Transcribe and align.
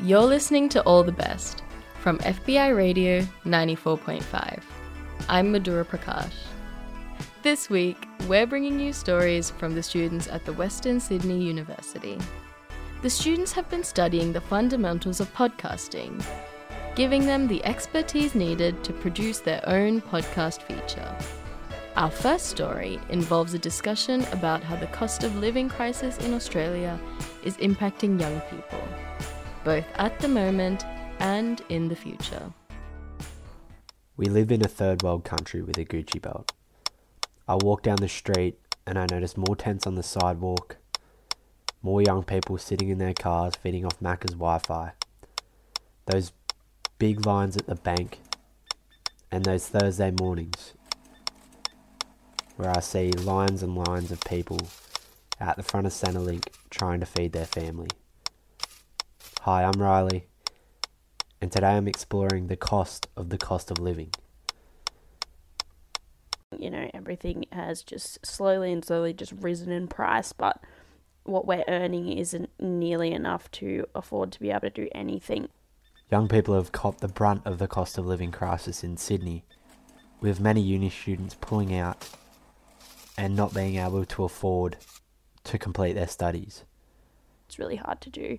You're 0.00 0.20
listening 0.20 0.68
to 0.70 0.82
All 0.82 1.02
the 1.02 1.10
Best 1.10 1.64
from 2.00 2.18
FBI 2.18 2.76
Radio 2.76 3.26
94.5. 3.44 4.62
I'm 5.28 5.52
Madhuraa 5.52 5.84
Prakash. 5.84 6.32
This 7.42 7.68
week, 7.68 8.06
we're 8.28 8.46
bringing 8.46 8.78
you 8.78 8.92
stories 8.92 9.50
from 9.50 9.74
the 9.74 9.82
students 9.82 10.28
at 10.28 10.44
the 10.44 10.52
Western 10.52 11.00
Sydney 11.00 11.42
University. 11.42 12.16
The 13.02 13.10
students 13.10 13.50
have 13.54 13.68
been 13.68 13.82
studying 13.82 14.32
the 14.32 14.40
fundamentals 14.40 15.18
of 15.18 15.34
podcasting, 15.34 16.24
giving 16.94 17.26
them 17.26 17.48
the 17.48 17.64
expertise 17.64 18.36
needed 18.36 18.84
to 18.84 18.92
produce 18.92 19.40
their 19.40 19.68
own 19.68 20.00
podcast 20.00 20.62
feature. 20.62 21.12
Our 21.96 22.10
first 22.12 22.46
story 22.46 23.00
involves 23.08 23.54
a 23.54 23.58
discussion 23.58 24.24
about 24.30 24.62
how 24.62 24.76
the 24.76 24.86
cost 24.86 25.24
of 25.24 25.34
living 25.34 25.68
crisis 25.68 26.18
in 26.18 26.34
Australia 26.34 27.00
is 27.42 27.56
impacting 27.56 28.20
young 28.20 28.40
people, 28.42 28.86
both 29.68 29.84
at 29.96 30.18
the 30.20 30.28
moment 30.28 30.86
and 31.18 31.60
in 31.68 31.88
the 31.88 31.94
future. 31.94 32.54
We 34.16 34.24
live 34.24 34.50
in 34.50 34.64
a 34.64 34.66
third 34.68 35.02
world 35.02 35.24
country 35.24 35.60
with 35.60 35.76
a 35.76 35.84
Gucci 35.84 36.22
belt. 36.22 36.52
I 37.46 37.56
walk 37.56 37.82
down 37.82 37.96
the 37.96 38.08
street 38.08 38.58
and 38.86 38.98
I 38.98 39.04
notice 39.10 39.36
more 39.36 39.54
tents 39.54 39.86
on 39.86 39.94
the 39.94 40.02
sidewalk, 40.02 40.78
more 41.82 42.00
young 42.00 42.22
people 42.24 42.56
sitting 42.56 42.88
in 42.88 42.96
their 42.96 43.12
cars 43.12 43.56
feeding 43.62 43.84
off 43.84 44.00
Macca's 44.00 44.32
Wi 44.32 44.58
Fi, 44.58 44.92
those 46.06 46.32
big 46.98 47.26
lines 47.26 47.54
at 47.58 47.66
the 47.66 47.74
bank, 47.74 48.20
and 49.30 49.44
those 49.44 49.68
Thursday 49.68 50.14
mornings 50.18 50.72
where 52.56 52.70
I 52.74 52.80
see 52.80 53.10
lines 53.10 53.62
and 53.62 53.76
lines 53.76 54.10
of 54.10 54.22
people 54.22 54.60
out 55.38 55.58
the 55.58 55.62
front 55.62 55.86
of 55.86 55.92
Centrelink 55.92 56.46
trying 56.70 57.00
to 57.00 57.06
feed 57.06 57.32
their 57.32 57.44
family. 57.44 57.90
Hi, 59.50 59.64
I'm 59.64 59.80
Riley, 59.80 60.26
and 61.40 61.50
today 61.50 61.68
I'm 61.68 61.88
exploring 61.88 62.48
the 62.48 62.56
cost 62.56 63.08
of 63.16 63.30
the 63.30 63.38
cost 63.38 63.70
of 63.70 63.78
living. 63.78 64.10
You 66.58 66.68
know, 66.68 66.90
everything 66.92 67.46
has 67.50 67.82
just 67.82 68.26
slowly 68.26 68.70
and 68.70 68.84
slowly 68.84 69.14
just 69.14 69.32
risen 69.32 69.72
in 69.72 69.88
price, 69.88 70.34
but 70.34 70.60
what 71.24 71.46
we're 71.46 71.64
earning 71.66 72.12
isn't 72.12 72.50
nearly 72.60 73.10
enough 73.10 73.50
to 73.52 73.86
afford 73.94 74.32
to 74.32 74.40
be 74.40 74.50
able 74.50 74.60
to 74.60 74.68
do 74.68 74.88
anything. 74.94 75.48
Young 76.10 76.28
people 76.28 76.54
have 76.54 76.72
caught 76.72 76.98
the 76.98 77.08
brunt 77.08 77.40
of 77.46 77.56
the 77.56 77.66
cost 77.66 77.96
of 77.96 78.04
living 78.04 78.30
crisis 78.30 78.84
in 78.84 78.98
Sydney, 78.98 79.46
with 80.20 80.40
many 80.40 80.60
uni 80.60 80.90
students 80.90 81.38
pulling 81.40 81.74
out 81.74 82.06
and 83.16 83.34
not 83.34 83.54
being 83.54 83.76
able 83.76 84.04
to 84.04 84.24
afford 84.24 84.76
to 85.44 85.56
complete 85.56 85.94
their 85.94 86.06
studies. 86.06 86.64
It's 87.46 87.58
really 87.58 87.76
hard 87.76 88.02
to 88.02 88.10
do 88.10 88.38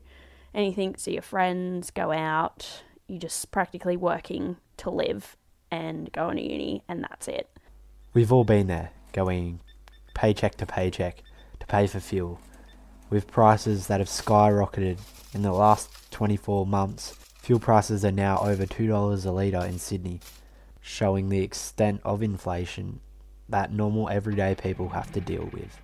anything, 0.53 0.95
see 0.97 1.13
your 1.13 1.21
friends, 1.21 1.91
go 1.91 2.11
out. 2.11 2.83
You're 3.07 3.19
just 3.19 3.51
practically 3.51 3.97
working 3.97 4.57
to 4.77 4.89
live 4.89 5.35
and 5.71 6.11
going 6.11 6.37
to 6.37 6.43
uni, 6.43 6.83
and 6.87 7.03
that's 7.03 7.27
it. 7.27 7.49
We've 8.13 8.31
all 8.31 8.43
been 8.43 8.67
there, 8.67 8.91
going 9.13 9.59
paycheck 10.13 10.55
to 10.55 10.65
paycheck 10.65 11.23
to 11.59 11.67
pay 11.67 11.87
for 11.87 11.99
fuel, 11.99 12.39
with 13.09 13.27
prices 13.27 13.87
that 13.87 13.99
have 13.99 14.09
skyrocketed 14.09 14.99
in 15.33 15.41
the 15.41 15.51
last 15.51 16.11
24 16.11 16.65
months. 16.65 17.15
Fuel 17.41 17.59
prices 17.59 18.03
are 18.03 18.11
now 18.11 18.37
over 18.39 18.65
$2 18.65 19.25
a 19.25 19.31
litre 19.31 19.65
in 19.65 19.79
Sydney, 19.79 20.19
showing 20.81 21.29
the 21.29 21.41
extent 21.41 22.01
of 22.03 22.23
inflation 22.23 22.99
that 23.47 23.71
normal 23.71 24.09
everyday 24.09 24.55
people 24.55 24.89
have 24.89 25.11
to 25.13 25.21
deal 25.21 25.49
with. 25.51 25.79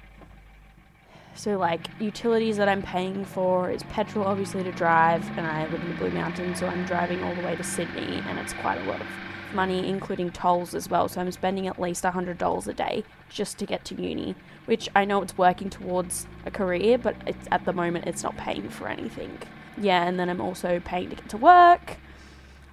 So, 1.35 1.57
like, 1.57 1.87
utilities 1.99 2.57
that 2.57 2.69
I'm 2.69 2.81
paying 2.81 3.25
for 3.25 3.69
is 3.69 3.83
petrol, 3.83 4.25
obviously, 4.25 4.63
to 4.63 4.71
drive, 4.71 5.25
and 5.37 5.45
I 5.45 5.65
live 5.65 5.81
in 5.81 5.89
the 5.89 5.95
Blue 5.95 6.09
Mountains, 6.09 6.59
so 6.59 6.67
I'm 6.67 6.85
driving 6.85 7.23
all 7.23 7.35
the 7.35 7.41
way 7.41 7.55
to 7.55 7.63
Sydney, 7.63 8.23
and 8.27 8.39
it's 8.39 8.53
quite 8.53 8.79
a 8.79 8.83
lot 8.85 9.01
of 9.01 9.07
money, 9.53 9.87
including 9.87 10.31
tolls 10.31 10.73
as 10.73 10.89
well. 10.89 11.07
So, 11.09 11.21
I'm 11.21 11.31
spending 11.31 11.67
at 11.67 11.79
least 11.79 12.03
$100 12.03 12.67
a 12.67 12.73
day 12.73 13.03
just 13.29 13.57
to 13.59 13.65
get 13.65 13.83
to 13.85 14.01
uni, 14.01 14.35
which 14.65 14.89
I 14.95 15.05
know 15.05 15.21
it's 15.21 15.37
working 15.37 15.69
towards 15.69 16.25
a 16.45 16.51
career, 16.51 16.97
but 16.97 17.15
it's, 17.27 17.47
at 17.51 17.65
the 17.65 17.73
moment, 17.73 18.07
it's 18.07 18.23
not 18.23 18.37
paying 18.37 18.69
for 18.69 18.87
anything. 18.87 19.37
Yeah, 19.77 20.07
and 20.07 20.17
then 20.19 20.29
I'm 20.29 20.41
also 20.41 20.79
paying 20.79 21.09
to 21.09 21.15
get 21.17 21.29
to 21.29 21.37
work, 21.37 21.97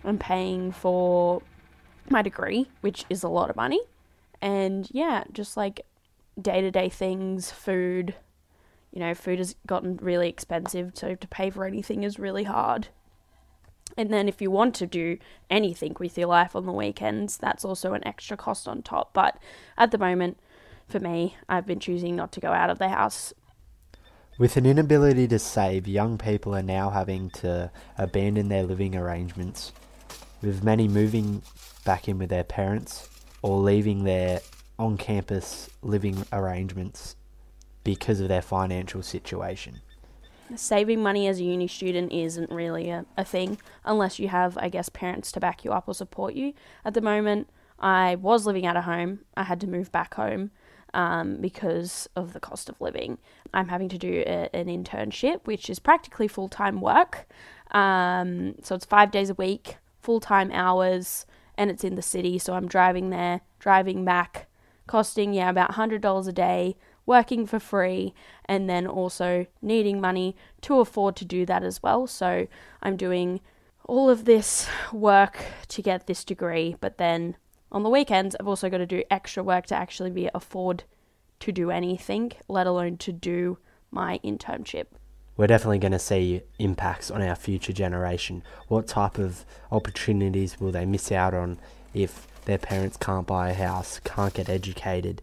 I'm 0.05 0.19
paying 0.19 0.73
for 0.73 1.43
my 2.09 2.23
degree, 2.23 2.69
which 2.81 3.05
is 3.11 3.23
a 3.23 3.29
lot 3.29 3.51
of 3.51 3.57
money 3.57 3.81
and 4.43 4.89
yeah, 4.91 5.25
just 5.33 5.57
like 5.57 5.87
day 6.41 6.61
to 6.61 6.71
day 6.71 6.89
things, 6.89 7.51
food. 7.51 8.15
You 8.93 9.01
know, 9.01 9.15
food 9.15 9.39
has 9.39 9.57
gotten 9.67 9.97
really 9.97 10.29
expensive, 10.29 10.93
so 10.95 11.15
to 11.15 11.29
pay 11.29 11.49
for 11.49 11.65
anything 11.65 12.03
is 12.03 12.19
really 12.19 12.45
hard. 12.45 12.89
And 13.97 14.13
then 14.13 14.29
if 14.29 14.41
you 14.41 14.51
want 14.51 14.75
to 14.77 14.87
do 14.87 15.19
anything 15.51 15.97
with 15.99 16.17
your 16.17 16.29
life 16.29 16.55
on 16.55 16.67
the 16.67 16.73
weekends, 16.73 17.37
that's 17.37 17.65
also 17.65 17.95
an 17.95 18.07
extra 18.07 18.37
cost 18.37 18.69
on 18.69 18.83
top. 18.83 19.13
But 19.13 19.39
at 19.77 19.91
the 19.91 19.99
moment, 19.99 20.39
for 20.89 21.01
me, 21.01 21.37
I've 21.49 21.67
been 21.67 21.81
choosing 21.81 22.17
not 22.17 22.33
to 22.33 22.41
go 22.41 22.53
out 22.53 22.71
of 22.71 22.79
the 22.79 22.89
house. 22.89 23.33
With 24.39 24.57
an 24.57 24.67
inability 24.67 25.29
to 25.29 25.39
save, 25.39 25.87
young 25.87 26.19
people 26.19 26.55
are 26.55 26.63
now 26.63 26.91
having 26.91 27.31
to 27.31 27.71
abandon 27.99 28.49
their 28.49 28.63
living 28.63 28.97
arrangements, 28.97 29.73
with 30.41 30.63
many 30.63 30.89
moving 30.89 31.43
back 31.85 32.09
in 32.09 32.19
with 32.19 32.31
their 32.31 32.45
parents 32.45 33.09
or 33.43 33.59
leaving 33.59 34.05
their 34.05 34.41
on 34.79 34.97
campus 34.97 35.69
living 35.83 36.25
arrangements 36.33 37.15
because 37.85 38.21
of 38.21 38.29
their 38.29 38.43
financial 38.43 39.03
situation. 39.03 39.81
Saving 40.55 41.03
money 41.03 41.27
as 41.27 41.41
a 41.41 41.45
uni 41.45 41.67
student 41.67 42.13
isn't 42.13 42.51
really 42.51 42.91
a, 42.91 43.07
a 43.17 43.25
thing 43.25 43.59
unless 43.85 44.19
you 44.19 44.29
have, 44.29 44.59
I 44.59 44.69
guess, 44.69 44.89
parents 44.89 45.33
to 45.33 45.41
back 45.41 45.65
you 45.65 45.73
up 45.73 45.85
or 45.87 45.95
support 45.95 46.35
you. 46.35 46.53
At 46.85 46.95
the 46.95 47.01
moment, 47.01 47.49
I 47.79 48.17
was 48.17 48.47
living 48.47 48.67
at 48.67 48.77
a 48.77 48.83
home. 48.83 49.21
I 49.37 49.45
had 49.45 49.61
to 49.63 49.67
move 49.67 49.91
back 49.91 50.15
home 50.15 50.51
um, 50.93 51.39
because 51.41 52.09
of 52.15 52.33
the 52.35 52.41
cost 52.41 52.69
of 52.69 52.81
living. 52.81 53.19
I'm 53.55 53.69
having 53.69 53.89
to 53.91 53.99
do 53.99 54.23
a, 54.27 54.55
an 54.55 54.67
internship, 54.67 55.47
which 55.47 55.71
is 55.71 55.79
practically 55.79 56.29
full 56.29 56.49
time 56.49 56.81
work. 56.81 57.27
Um, 57.71 58.57
so 58.63 58.75
it's 58.75 58.85
five 58.85 59.11
days 59.11 59.31
a 59.31 59.35
week, 59.35 59.77
full 60.01 60.21
time 60.21 60.51
hours 60.53 61.25
and 61.57 61.71
it's 61.71 61.85
in 61.85 61.95
the 61.95 62.03
city, 62.03 62.39
so 62.39 62.55
I'm 62.55 62.67
driving 62.67 63.11
there, 63.11 63.41
driving 63.59 64.05
back, 64.05 64.49
costing 64.87 65.35
yeah 65.35 65.51
about 65.51 65.73
$100 65.73 66.29
a 66.29 66.33
day, 66.33 66.77
working 67.07 67.47
for 67.47 67.59
free, 67.59 68.15
and 68.45 68.69
then 68.69 68.87
also 68.87 69.47
needing 69.61 70.01
money 70.01 70.37
to 70.63 70.81
afford 70.81 71.17
to 71.17 71.25
do 71.25 71.45
that 71.47 71.63
as 71.63 71.83
well. 71.83 72.07
So 72.07 72.47
I'm 72.83 72.97
doing 72.97 73.41
all 73.87 74.09
of 74.09 74.25
this 74.25 74.69
work 74.93 75.45
to 75.69 75.83
get 75.83 76.07
this 76.07 76.25
degree, 76.25 76.77
but 76.81 76.99
then 76.99 77.37
on 77.71 77.83
the 77.83 77.91
weekends 77.91 78.37
I've 78.39 78.49
also 78.49 78.71
got 78.71 78.79
to 78.79 78.87
do 78.87 79.03
extra 79.11 79.43
work 79.43 79.67
to 79.67 79.75
actually 79.75 80.11
be 80.11 80.31
afford 80.35 80.85
to 81.41 81.53
do 81.53 81.71
anything, 81.71 82.33
let 82.49 82.67
alone 82.67 82.97
to 82.99 83.13
do 83.13 83.59
my 83.91 84.21
internship 84.25 84.87
we're 85.37 85.47
definitely 85.47 85.79
going 85.79 85.93
to 85.93 85.99
see 85.99 86.43
impacts 86.59 87.11
on 87.11 87.23
our 87.23 87.35
future 87.35 87.73
generation. 87.73 88.43
What 88.69 88.87
type 88.87 89.19
of 89.19 89.45
opportunities 89.71 90.61
will 90.61 90.73
they 90.73 90.85
miss 90.85 91.11
out 91.11 91.35
on 91.35 91.59
if 91.95 92.27
their 92.45 92.59
parents 92.59 92.97
can't 92.97 93.27
buy 93.27 93.51
a 93.51 93.55
house, 93.55 94.01
can't 94.05 94.35
get 94.35 94.49
educated? 94.49 95.23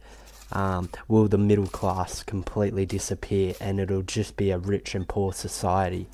Um, 0.52 0.90
will 1.08 1.28
the 1.28 1.38
middle 1.38 1.68
class 1.68 2.24
completely 2.24 2.86
disappear 2.86 3.54
and 3.62 3.80
it'll 3.80 4.02
just 4.02 4.36
be 4.36 4.52
a 4.52 4.58
rich 4.58 4.96
and 4.96 5.08
poor 5.08 5.34
society? 5.34 6.08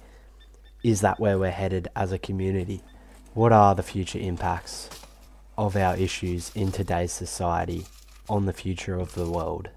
Is 0.84 1.01
that 1.01 1.19
where 1.19 1.40
we're 1.40 1.51
headed 1.51 1.88
as 1.96 2.12
a 2.12 2.19
community? 2.19 2.81
What 3.34 3.51
are 3.51 3.75
the 3.75 3.84
future 3.84 4.19
impacts 4.19 4.90
of 5.57 5.75
our 5.75 5.95
issues 5.95 6.51
in 6.56 6.72
today's 6.72 7.12
society 7.12 7.85
on 8.29 8.45
the 8.45 8.53
future 8.53 9.00
of 9.00 9.13
the 9.13 9.29
world? 9.29 9.69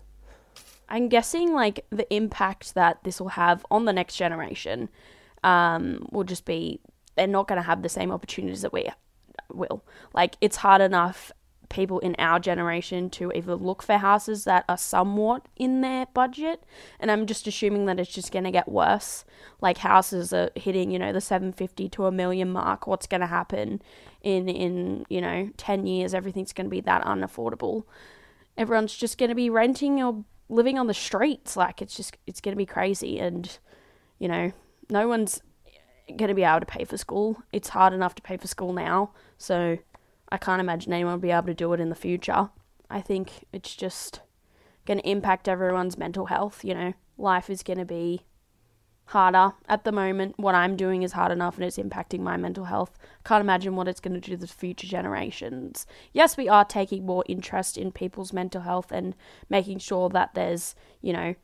I'm 0.89 1.09
guessing 1.09 1.53
like 1.53 1.85
the 1.91 2.13
impact 2.13 2.75
that 2.75 3.05
this 3.05 3.21
will 3.21 3.29
have 3.29 3.65
on 3.71 3.85
the 3.85 3.93
next 3.93 4.17
generation 4.17 4.89
um, 5.45 6.07
will 6.11 6.25
just 6.25 6.45
be 6.45 6.81
they're 7.17 7.27
not 7.27 7.49
going 7.49 7.61
to 7.61 7.67
have 7.67 7.82
the 7.82 7.88
same 7.88 8.11
opportunities 8.11 8.62
that 8.62 8.73
we 8.73 8.88
will. 9.53 9.85
Like 10.15 10.37
it's 10.41 10.56
hard 10.56 10.81
enough 10.81 11.32
people 11.69 11.99
in 12.00 12.17
our 12.19 12.38
generation 12.38 13.11
to 13.11 13.31
even 13.32 13.56
look 13.56 13.82
for 13.82 13.99
houses 13.99 14.44
that 14.44 14.65
are 14.69 14.79
somewhat 14.79 15.47
in 15.56 15.81
their 15.81 16.06
budget. 16.15 16.65
And 16.99 17.11
i'm 17.11 17.26
just 17.26 17.47
assuming 17.47 17.87
that 17.87 18.00
it's 18.00 18.12
just 18.12 18.32
going 18.32 18.44
to 18.44 18.50
get 18.50 18.69
worse. 18.69 19.25
Like 19.61 19.79
houses 19.79 20.32
are 20.32 20.50
hitting 20.55 20.91
you 20.91 20.99
know 20.99 21.12
the 21.12 21.20
750 21.20 21.88
to 21.91 22.06
a 22.06 22.12
million 22.12 22.50
mark. 22.50 22.87
What's 22.87 23.06
going 23.06 23.20
to 23.20 23.26
happen 23.26 23.82
in 24.23 24.49
in 24.49 25.06
you 25.09 25.20
know 25.20 25.50
10 25.56 25.87
years? 25.87 26.15
Everything's 26.15 26.53
going 26.53 26.67
to 26.67 26.70
be 26.70 26.81
that 26.81 27.05
unaffordable. 27.05 27.85
Everyone's 28.56 28.94
just 28.94 29.19
going 29.19 29.29
to 29.29 29.37
be 29.37 29.50
renting 29.50 30.03
or 30.03 30.25
living 30.49 30.79
on 30.79 30.87
the 30.87 30.94
streets. 30.94 31.56
Like 31.56 31.82
it's 31.82 31.97
just 31.97 32.17
it's 32.26 32.41
going 32.41 32.53
to 32.53 32.56
be 32.56 32.67
crazy, 32.67 33.19
and 33.19 33.59
you 34.19 34.29
know, 34.29 34.53
no 34.91 35.09
one's 35.09 35.41
going 36.17 36.29
to 36.29 36.35
be 36.35 36.44
able 36.44 36.61
to 36.61 36.67
pay 36.67 36.85
for 36.85 36.97
school. 36.97 37.43
It's 37.53 37.69
hard 37.69 37.93
enough 37.93 38.15
to 38.17 38.23
pay 38.23 38.37
for 38.37 38.49
school 38.49 38.73
now, 38.73 39.12
so 39.37 39.79
I 40.31 40.37
can't 40.39 40.61
imagine 40.61 40.93
anyone 40.93 41.15
will 41.15 41.21
be 41.21 41.31
able 41.31 41.47
to 41.47 41.55
do 41.55 41.73
it 41.73 41.81
in 41.81 41.89
the 41.89 41.95
future. 41.95 42.51
I 42.91 43.01
think 43.01 43.45
it's 43.53 43.75
just 43.75 44.21
going 44.87 44.99
to 44.99 45.09
impact 45.09 45.49
everyone's 45.49 45.99
mental 45.99 46.27
health. 46.27 46.65
You 46.65 46.75
know, 46.75 46.93
life 47.17 47.51
is 47.51 47.63
going 47.63 47.79
to 47.79 47.85
be 47.85 48.23
harder 49.07 49.53
at 49.69 49.85
the 49.85 49.93
moment. 49.93 50.35
What 50.39 50.55
I'm 50.55 50.77
doing 50.77 51.03
is 51.03 51.13
hard 51.13 51.33
enough 51.33 51.57
and 51.57 51.65
it's 51.65 51.79
impacting 51.79 52.21
my 52.21 52.37
mental 52.37 52.65
health. 52.65 52.99
Can't 53.25 53.41
imagine 53.41 53.75
what 53.75 53.89
it's 53.89 54.01
going 54.01 54.15
to 54.15 54.21
do 54.21 54.33
to 54.33 54.37
the 54.37 54.47
future 54.47 54.87
generations. 54.87 55.87
Yes, 56.13 56.37
we 56.37 56.49
are 56.49 56.65
taking 56.65 57.07
more 57.07 57.25
interest 57.27 57.79
in 57.79 57.91
people's 57.91 58.33
mental 58.33 58.63
health 58.63 58.93
and 58.93 59.15
making 59.49 59.79
sure 59.79 60.11
that 60.11 60.35
there's, 60.35 60.75
you 61.01 61.13
know, 61.13 61.35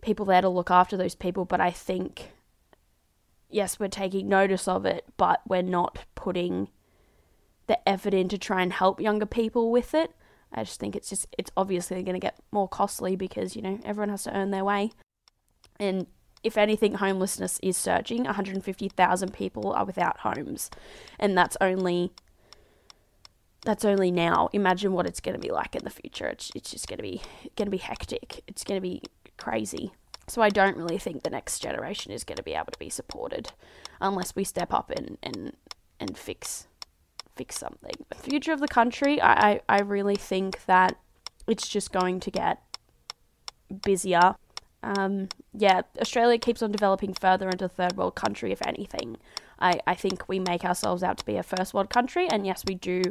people 0.00 0.26
there 0.26 0.42
to 0.42 0.48
look 0.48 0.70
after 0.70 0.96
those 0.96 1.14
people, 1.14 1.44
but 1.44 1.60
I 1.60 1.70
think 1.70 2.32
yes, 3.52 3.78
we're 3.78 3.88
taking 3.88 4.28
notice 4.28 4.66
of 4.66 4.84
it, 4.84 5.04
but 5.16 5.42
we're 5.46 5.62
not 5.62 5.98
putting 6.14 6.68
the 7.72 7.88
effort 7.88 8.12
in 8.12 8.28
to 8.28 8.36
try 8.36 8.60
and 8.60 8.70
help 8.70 9.00
younger 9.00 9.24
people 9.24 9.70
with 9.70 9.94
it. 9.94 10.12
I 10.52 10.62
just 10.62 10.78
think 10.78 10.94
it's 10.94 11.08
just 11.08 11.26
it's 11.38 11.50
obviously 11.56 12.02
going 12.02 12.14
to 12.14 12.20
get 12.20 12.36
more 12.50 12.68
costly 12.68 13.16
because, 13.16 13.56
you 13.56 13.62
know, 13.62 13.80
everyone 13.82 14.10
has 14.10 14.24
to 14.24 14.36
earn 14.36 14.50
their 14.50 14.64
way. 14.64 14.92
And 15.80 16.06
if 16.42 16.58
anything, 16.58 16.96
homelessness 16.96 17.58
is 17.62 17.78
surging. 17.78 18.24
150,000 18.24 19.32
people 19.32 19.72
are 19.72 19.86
without 19.86 20.18
homes, 20.18 20.70
and 21.18 21.36
that's 21.38 21.56
only 21.62 22.12
that's 23.64 23.86
only 23.86 24.10
now. 24.10 24.50
Imagine 24.52 24.92
what 24.92 25.06
it's 25.06 25.20
going 25.20 25.34
to 25.34 25.40
be 25.40 25.50
like 25.50 25.74
in 25.74 25.84
the 25.84 25.90
future. 25.90 26.26
It's 26.26 26.50
it's 26.54 26.70
just 26.70 26.88
going 26.88 26.98
to 26.98 27.02
be 27.02 27.22
going 27.56 27.68
to 27.68 27.70
be 27.70 27.78
hectic. 27.78 28.42
It's 28.46 28.64
going 28.64 28.76
to 28.76 28.86
be 28.86 29.00
crazy. 29.38 29.92
So 30.28 30.42
I 30.42 30.50
don't 30.50 30.76
really 30.76 30.98
think 30.98 31.22
the 31.22 31.30
next 31.30 31.60
generation 31.60 32.12
is 32.12 32.24
going 32.24 32.36
to 32.36 32.42
be 32.42 32.52
able 32.52 32.72
to 32.72 32.78
be 32.78 32.90
supported 32.90 33.52
unless 33.98 34.36
we 34.36 34.44
step 34.44 34.74
up 34.74 34.90
and 34.90 35.16
and 35.22 35.56
and 35.98 36.18
fix 36.18 36.66
fix 37.34 37.58
something. 37.58 37.94
The 38.08 38.16
future 38.16 38.52
of 38.52 38.60
the 38.60 38.68
country, 38.68 39.20
I, 39.20 39.32
I, 39.32 39.60
I 39.68 39.80
really 39.80 40.16
think 40.16 40.64
that 40.66 40.98
it's 41.46 41.68
just 41.68 41.92
going 41.92 42.20
to 42.20 42.30
get 42.30 42.60
busier 43.84 44.36
um, 44.82 45.28
yeah, 45.54 45.82
Australia 46.00 46.38
keeps 46.38 46.62
on 46.62 46.72
developing 46.72 47.14
further 47.14 47.48
into 47.48 47.66
a 47.66 47.68
third 47.68 47.96
world 47.96 48.14
country, 48.14 48.52
if 48.52 48.60
anything. 48.66 49.16
I, 49.60 49.80
I 49.86 49.94
think 49.94 50.28
we 50.28 50.40
make 50.40 50.64
ourselves 50.64 51.02
out 51.02 51.18
to 51.18 51.24
be 51.24 51.36
a 51.36 51.42
first 51.42 51.72
world 51.72 51.88
country, 51.88 52.28
and 52.28 52.46
yes, 52.46 52.64
we 52.66 52.74
do 52.74 53.02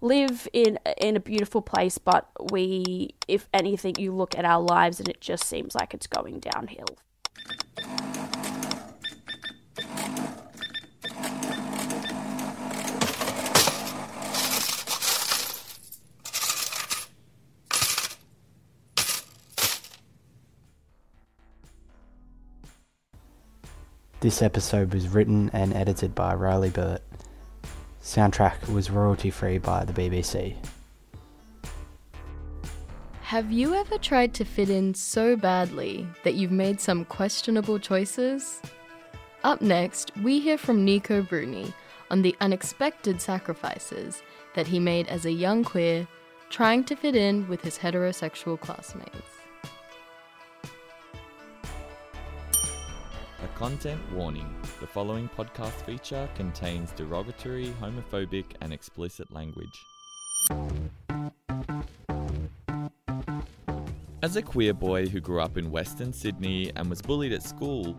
live 0.00 0.48
in 0.52 0.78
in 0.98 1.16
a 1.16 1.20
beautiful 1.20 1.60
place, 1.60 1.98
but 1.98 2.30
we, 2.50 3.14
if 3.28 3.48
anything, 3.52 3.94
you 3.98 4.12
look 4.12 4.36
at 4.38 4.44
our 4.44 4.62
lives 4.62 4.98
and 4.98 5.08
it 5.08 5.20
just 5.20 5.44
seems 5.44 5.74
like 5.74 5.92
it's 5.92 6.06
going 6.06 6.40
downhill. 6.40 6.98
This 24.26 24.42
episode 24.42 24.92
was 24.92 25.06
written 25.06 25.50
and 25.52 25.72
edited 25.72 26.12
by 26.12 26.34
Riley 26.34 26.70
Birt. 26.70 27.00
Soundtrack 28.02 28.68
was 28.72 28.90
royalty 28.90 29.30
free 29.30 29.58
by 29.58 29.84
the 29.84 29.92
BBC. 29.92 30.56
Have 33.20 33.52
you 33.52 33.74
ever 33.74 33.98
tried 33.98 34.34
to 34.34 34.44
fit 34.44 34.68
in 34.68 34.94
so 34.94 35.36
badly 35.36 36.08
that 36.24 36.34
you've 36.34 36.50
made 36.50 36.80
some 36.80 37.04
questionable 37.04 37.78
choices? 37.78 38.60
Up 39.44 39.62
next, 39.62 40.10
we 40.16 40.40
hear 40.40 40.58
from 40.58 40.84
Nico 40.84 41.22
Bruni 41.22 41.72
on 42.10 42.22
the 42.22 42.34
unexpected 42.40 43.22
sacrifices 43.22 44.24
that 44.56 44.66
he 44.66 44.80
made 44.80 45.06
as 45.06 45.24
a 45.24 45.30
young 45.30 45.62
queer 45.62 46.08
trying 46.50 46.82
to 46.82 46.96
fit 46.96 47.14
in 47.14 47.46
with 47.46 47.62
his 47.62 47.78
heterosexual 47.78 48.58
classmates. 48.58 49.35
Content 53.56 53.98
warning 54.12 54.54
the 54.80 54.86
following 54.86 55.30
podcast 55.30 55.82
feature 55.86 56.28
contains 56.34 56.92
derogatory, 56.92 57.72
homophobic, 57.80 58.44
and 58.60 58.70
explicit 58.70 59.32
language. 59.32 59.82
As 64.22 64.36
a 64.36 64.42
queer 64.42 64.74
boy 64.74 65.06
who 65.06 65.20
grew 65.20 65.40
up 65.40 65.56
in 65.56 65.70
Western 65.70 66.12
Sydney 66.12 66.70
and 66.76 66.90
was 66.90 67.00
bullied 67.00 67.32
at 67.32 67.42
school, 67.42 67.98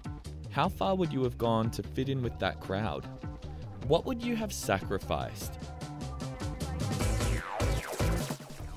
how 0.51 0.69
far 0.69 0.93
would 0.93 1.11
you 1.11 1.23
have 1.23 1.39
gone 1.39 1.71
to 1.71 1.81
fit 1.81 2.07
in 2.07 2.21
with 2.21 2.37
that 2.37 2.59
crowd? 2.59 3.03
What 3.87 4.05
would 4.05 4.21
you 4.21 4.35
have 4.35 4.53
sacrificed? 4.53 5.53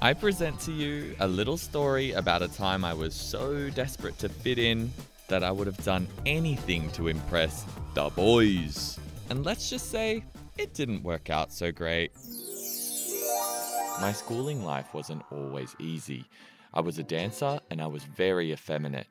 I 0.00 0.14
present 0.14 0.58
to 0.60 0.72
you 0.72 1.14
a 1.20 1.28
little 1.28 1.58
story 1.58 2.12
about 2.12 2.40
a 2.40 2.48
time 2.48 2.86
I 2.86 2.94
was 2.94 3.14
so 3.14 3.68
desperate 3.68 4.18
to 4.20 4.30
fit 4.30 4.58
in 4.58 4.90
that 5.30 5.42
I 5.44 5.50
would 5.52 5.68
have 5.68 5.82
done 5.84 6.06
anything 6.26 6.90
to 6.90 7.06
impress 7.06 7.64
the 7.94 8.10
boys. 8.10 8.98
And 9.30 9.44
let's 9.46 9.70
just 9.70 9.90
say, 9.90 10.24
it 10.58 10.74
didn't 10.74 11.04
work 11.04 11.30
out 11.30 11.52
so 11.52 11.70
great. 11.70 12.12
My 14.00 14.12
schooling 14.12 14.64
life 14.64 14.92
wasn't 14.92 15.22
always 15.30 15.76
easy. 15.78 16.24
I 16.74 16.80
was 16.80 16.98
a 16.98 17.04
dancer 17.04 17.60
and 17.70 17.80
I 17.80 17.86
was 17.86 18.02
very 18.04 18.52
effeminate. 18.52 19.06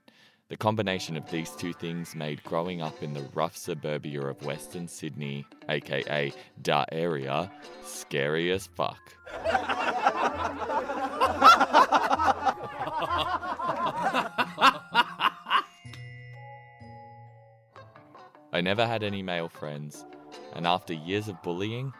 The 0.49 0.57
combination 0.57 1.15
of 1.15 1.29
these 1.31 1.51
two 1.51 1.71
things 1.71 2.15
made 2.15 2.43
growing 2.43 2.81
up 2.81 3.01
in 3.01 3.13
the 3.13 3.25
rough 3.33 3.55
suburbia 3.55 4.21
of 4.21 4.43
Western 4.43 4.89
Sydney, 4.89 5.45
aka 5.69 6.33
Da 6.61 6.85
area, 6.91 7.49
scary 7.85 8.51
as 8.51 8.67
fuck. 8.67 8.99
I 18.59 18.61
never 18.61 18.85
had 18.85 19.03
any 19.03 19.23
male 19.23 19.47
friends, 19.47 20.05
and 20.53 20.67
after 20.67 20.93
years 20.93 21.29
of 21.29 21.41
bullying, 21.41 21.93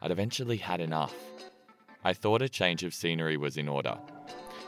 I'd 0.00 0.10
eventually 0.10 0.56
had 0.56 0.80
enough. 0.80 1.14
I 2.04 2.14
thought 2.14 2.40
a 2.40 2.48
change 2.48 2.84
of 2.84 2.94
scenery 2.94 3.36
was 3.36 3.58
in 3.58 3.68
order. 3.68 3.98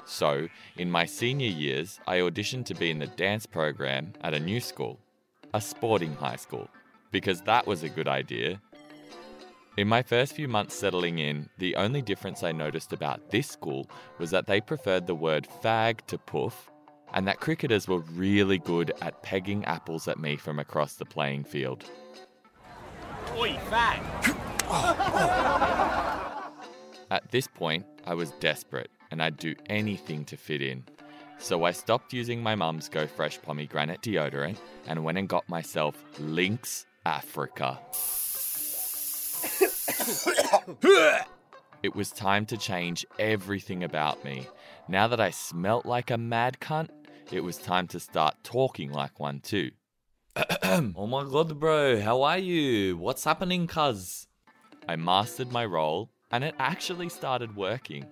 So, 0.05 0.49
in 0.77 0.91
my 0.91 1.07
senior 1.07 1.49
years, 1.49 2.01
I 2.07 2.19
auditioned 2.19 2.67
to 2.67 2.75
be 2.75 2.91
in 2.91 2.99
the 2.99 3.07
dance 3.07 3.47
program 3.47 4.13
at 4.21 4.35
a 4.35 4.39
new 4.39 4.61
school, 4.61 5.01
a 5.55 5.61
sporting 5.63 6.13
high 6.13 6.37
school, 6.37 6.69
because 7.13 7.41
that 7.41 7.67
was 7.67 7.83
a 7.83 7.89
good 7.89 8.09
idea. 8.09 8.61
In 9.79 9.89
my 9.89 10.03
first 10.03 10.35
few 10.35 10.49
months 10.49 10.75
settling 10.75 11.19
in, 11.19 11.49
the 11.57 11.77
only 11.77 12.03
difference 12.03 12.43
I 12.43 12.53
noticed 12.53 12.93
about 12.93 13.31
this 13.31 13.49
school 13.49 13.89
was 14.19 14.31
that 14.33 14.47
they 14.47 14.61
preferred 14.61 15.07
the 15.07 15.15
word 15.15 15.49
fag 15.63 16.03
to 16.09 16.19
poof 16.19 16.71
and 17.15 17.27
that 17.27 17.41
cricketers 17.41 17.89
were 17.89 17.99
really 17.99 18.59
good 18.59 18.93
at 19.01 19.23
pegging 19.23 19.65
apples 19.65 20.09
at 20.09 20.19
me 20.19 20.37
from 20.37 20.59
across 20.59 20.95
the 20.95 21.05
playing 21.05 21.45
field. 21.45 21.85
Oi, 23.37 23.53
fag! 23.71 24.03
at 27.11 27.31
this 27.31 27.47
point, 27.47 27.87
I 28.05 28.15
was 28.15 28.33
desperate 28.33 28.91
and 29.11 29.23
I'd 29.23 29.37
do 29.37 29.55
anything 29.67 30.25
to 30.27 30.37
fit 30.37 30.63
in. 30.63 30.85
So 31.39 31.65
I 31.65 31.71
stopped 31.71 32.13
using 32.13 32.43
my 32.43 32.55
mum's 32.55 32.89
Go 32.89 33.07
Fresh 33.07 33.41
pomegranate 33.43 34.03
deodorant 34.03 34.59
and 34.87 35.05
went 35.05 35.19
and 35.19 35.29
got 35.29 35.49
myself 35.49 36.05
Lynx 36.19 36.87
Africa. 37.07 37.79
it 41.83 41.95
was 41.95 42.11
time 42.11 42.45
to 42.47 42.57
change 42.57 43.07
everything 43.19 43.85
about 43.85 44.25
me. 44.25 44.47
Now 44.89 45.07
that 45.09 45.21
I 45.21 45.31
smelt 45.31 45.87
like 45.87 46.11
a 46.11 46.19
mad 46.19 46.59
cunt, 46.61 46.89
it 47.33 47.41
was 47.41 47.57
time 47.59 47.87
to 47.89 48.01
start 48.01 48.37
talking 48.43 48.93
like 48.93 49.21
one 49.21 49.41
too. 49.41 49.71
oh 50.63 51.07
my 51.07 51.25
god, 51.25 51.59
bro, 51.59 52.01
how 52.01 52.23
are 52.23 52.39
you? 52.39 52.97
What's 52.97 53.25
happening, 53.25 53.67
cuz? 53.67 54.27
I 54.89 54.97
mastered 54.97 55.53
my 55.53 55.65
role, 55.65 56.11
and 56.31 56.43
it 56.45 56.55
actually 56.59 57.09
started 57.09 57.57
working. 57.57 58.07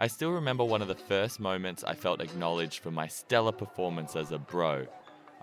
I 0.00 0.06
still 0.06 0.30
remember 0.30 0.64
one 0.64 0.82
of 0.82 0.88
the 0.88 0.94
first 0.94 1.40
moments 1.40 1.82
I 1.82 1.94
felt 1.94 2.20
acknowledged 2.20 2.80
for 2.80 2.92
my 2.92 3.08
stellar 3.08 3.52
performance 3.52 4.14
as 4.14 4.30
a 4.30 4.38
bro. 4.38 4.86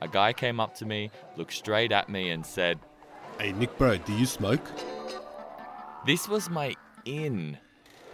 A 0.01 0.07
guy 0.07 0.31
came 0.31 0.59
up 0.59 0.75
to 0.75 0.85
me, 0.85 1.11
looked 1.35 1.53
straight 1.53 1.91
at 1.91 2.09
me, 2.09 2.29
and 2.29 2.45
said, 2.45 2.79
Hey, 3.39 3.51
Nick, 3.51 3.77
bro, 3.77 3.97
do 3.97 4.13
you 4.13 4.25
smoke? 4.25 4.65
This 6.05 6.29
was 6.29 6.49
my 6.49 6.75
in. 7.03 7.57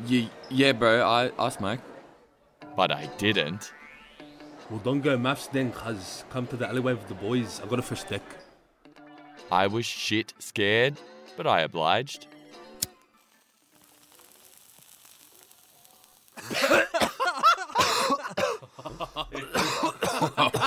Yeah, 0.07 0.27
yeah 0.49 0.71
bro, 0.71 1.07
I, 1.07 1.31
I 1.37 1.49
smoke. 1.49 1.79
But 2.75 2.91
I 2.91 3.05
didn't. 3.17 3.73
Well, 4.71 4.79
don't 4.79 5.01
go 5.01 5.17
maths 5.17 5.47
then, 5.47 5.73
cuz. 5.73 6.23
Come 6.29 6.47
to 6.47 6.55
the 6.55 6.65
alleyway 6.65 6.93
with 6.93 7.09
the 7.09 7.13
boys. 7.13 7.59
I 7.61 7.67
got 7.67 7.79
a 7.79 7.81
fish 7.81 7.99
stick. 7.99 8.21
I 9.51 9.67
was 9.67 9.85
shit 9.85 10.33
scared, 10.39 10.93
but 11.35 11.45
I 11.45 11.59
obliged. 11.59 12.27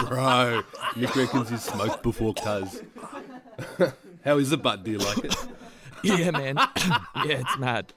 Bro, 0.06 0.64
Nick 0.96 1.16
reckons 1.16 1.48
he's 1.48 1.62
smoked 1.62 2.02
before, 2.02 2.34
cuz. 2.34 2.82
How 4.22 4.36
is 4.36 4.52
it, 4.52 4.62
bud? 4.62 4.84
Do 4.84 4.90
you 4.90 4.98
like 4.98 5.24
it? 5.24 5.34
yeah, 6.02 6.30
man. 6.30 6.56
yeah, 7.24 7.40
it's 7.40 7.58
mad. 7.58 7.94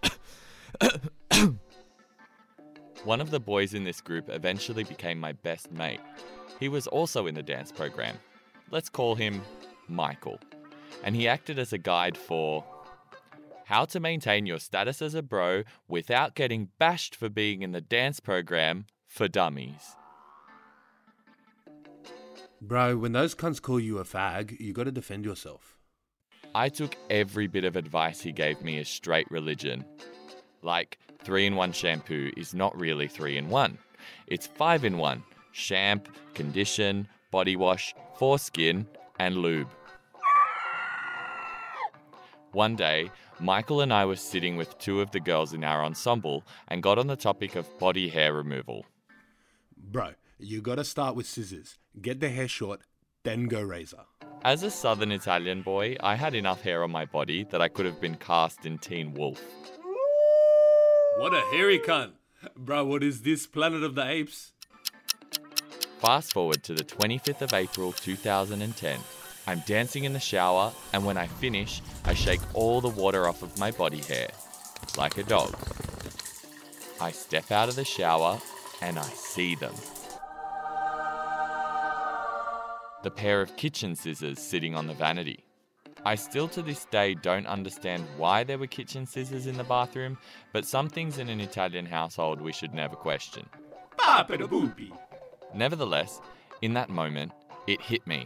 One 3.07 3.21
of 3.21 3.31
the 3.31 3.39
boys 3.39 3.73
in 3.73 3.85
this 3.85 4.01
group 4.01 4.27
eventually 4.27 4.83
became 4.83 5.17
my 5.17 5.31
best 5.31 5.71
mate. 5.71 6.01
He 6.59 6.67
was 6.67 6.87
also 6.87 7.25
in 7.25 7.35
the 7.35 7.41
dance 7.41 7.71
program, 7.71 8.17
let's 8.69 8.89
call 8.89 9.15
him 9.15 9.41
Michael. 9.87 10.41
And 11.05 11.15
he 11.15 11.25
acted 11.25 11.57
as 11.57 11.71
a 11.71 11.77
guide 11.77 12.17
for 12.17 12.65
how 13.63 13.85
to 13.85 14.01
maintain 14.01 14.45
your 14.45 14.59
status 14.59 15.01
as 15.01 15.15
a 15.15 15.21
bro 15.21 15.63
without 15.87 16.35
getting 16.35 16.67
bashed 16.79 17.15
for 17.15 17.29
being 17.29 17.61
in 17.61 17.71
the 17.71 17.79
dance 17.79 18.19
program 18.19 18.87
for 19.07 19.29
dummies. 19.29 19.95
Bro, 22.59 22.97
when 22.97 23.13
those 23.13 23.35
cunts 23.35 23.61
call 23.61 23.79
you 23.79 23.99
a 23.99 24.03
fag, 24.03 24.59
you 24.59 24.73
gotta 24.73 24.91
defend 24.91 25.23
yourself. 25.23 25.77
I 26.53 26.67
took 26.67 26.97
every 27.09 27.47
bit 27.47 27.63
of 27.63 27.77
advice 27.77 28.19
he 28.19 28.33
gave 28.33 28.61
me 28.61 28.77
as 28.79 28.89
straight 28.89 29.31
religion. 29.31 29.85
Like, 30.61 30.99
3 31.27 31.47
in 31.47 31.55
1 31.57 31.73
shampoo 31.73 32.31
is 32.37 32.53
not 32.53 32.73
really 32.79 33.05
3 33.05 33.35
in 33.35 33.49
1, 33.49 33.77
it's 34.27 34.47
5 34.47 34.85
in 34.85 34.97
1 34.97 35.21
shampoo, 35.51 36.09
condition, 36.33 37.05
body 37.31 37.57
wash, 37.57 37.93
foreskin, 38.15 38.87
and 39.19 39.35
lube. 39.35 39.67
One 42.53 42.77
day, 42.77 43.11
Michael 43.41 43.81
and 43.81 43.91
I 43.91 44.05
were 44.05 44.15
sitting 44.15 44.55
with 44.55 44.79
two 44.79 45.01
of 45.01 45.11
the 45.11 45.19
girls 45.19 45.51
in 45.51 45.65
our 45.65 45.83
ensemble 45.83 46.45
and 46.69 46.81
got 46.81 46.97
on 46.97 47.07
the 47.07 47.17
topic 47.17 47.57
of 47.57 47.77
body 47.77 48.07
hair 48.07 48.33
removal. 48.33 48.85
Bro, 49.75 50.11
you 50.39 50.61
gotta 50.61 50.85
start 50.85 51.17
with 51.17 51.25
scissors, 51.25 51.77
get 52.01 52.21
the 52.21 52.29
hair 52.29 52.47
short, 52.47 52.83
then 53.23 53.47
go 53.47 53.61
razor. 53.61 54.05
As 54.45 54.63
a 54.63 54.71
southern 54.71 55.11
Italian 55.11 55.61
boy, 55.61 55.97
I 55.99 56.15
had 56.15 56.35
enough 56.35 56.61
hair 56.61 56.83
on 56.83 56.91
my 56.91 57.03
body 57.03 57.43
that 57.51 57.61
I 57.61 57.67
could 57.67 57.85
have 57.85 57.99
been 57.99 58.15
cast 58.15 58.65
in 58.65 58.77
Teen 58.77 59.13
Wolf. 59.13 59.43
What 61.17 61.33
a 61.33 61.41
hairy 61.41 61.79
cunt! 61.79 62.11
Bro, 62.55 62.85
what 62.85 63.01
is 63.01 63.23
this, 63.23 63.47
Planet 63.47 63.81
of 63.81 63.95
the 63.95 64.07
Apes? 64.07 64.51
Fast 65.97 66.31
forward 66.31 66.63
to 66.65 66.75
the 66.75 66.83
25th 66.83 67.41
of 67.41 67.53
April 67.55 67.91
2010. 67.91 68.99
I'm 69.47 69.63
dancing 69.65 70.03
in 70.03 70.13
the 70.13 70.19
shower, 70.19 70.71
and 70.93 71.03
when 71.03 71.17
I 71.17 71.25
finish, 71.25 71.81
I 72.05 72.13
shake 72.13 72.41
all 72.53 72.81
the 72.81 72.89
water 72.89 73.27
off 73.27 73.41
of 73.41 73.57
my 73.57 73.71
body 73.71 73.97
hair, 73.97 74.29
like 74.95 75.17
a 75.17 75.23
dog. 75.23 75.57
I 77.01 77.09
step 77.09 77.51
out 77.51 77.67
of 77.67 77.75
the 77.75 77.83
shower, 77.83 78.39
and 78.83 78.99
I 78.99 79.09
see 79.09 79.55
them. 79.55 79.73
The 83.01 83.09
pair 83.09 83.41
of 83.41 83.55
kitchen 83.55 83.95
scissors 83.95 84.37
sitting 84.37 84.75
on 84.75 84.85
the 84.85 84.93
vanity. 84.93 85.46
I 86.07 86.15
still 86.15 86.47
to 86.47 86.61
this 86.61 86.85
day 86.85 87.15
don't 87.15 87.45
understand 87.47 88.05
why 88.15 88.45
there 88.45 88.57
were 88.57 88.65
kitchen 88.65 89.05
scissors 89.05 89.45
in 89.45 89.57
the 89.57 89.65
bathroom, 89.65 90.17
but 90.53 90.65
some 90.65 90.87
things 90.87 91.17
in 91.17 91.27
an 91.27 91.41
Italian 91.41 91.85
household 91.85 92.39
we 92.39 92.53
should 92.53 92.73
never 92.73 92.95
question. 92.95 93.45
Nevertheless, 95.53 96.21
in 96.61 96.73
that 96.75 96.89
moment, 96.89 97.33
it 97.67 97.81
hit 97.81 98.07
me. 98.07 98.25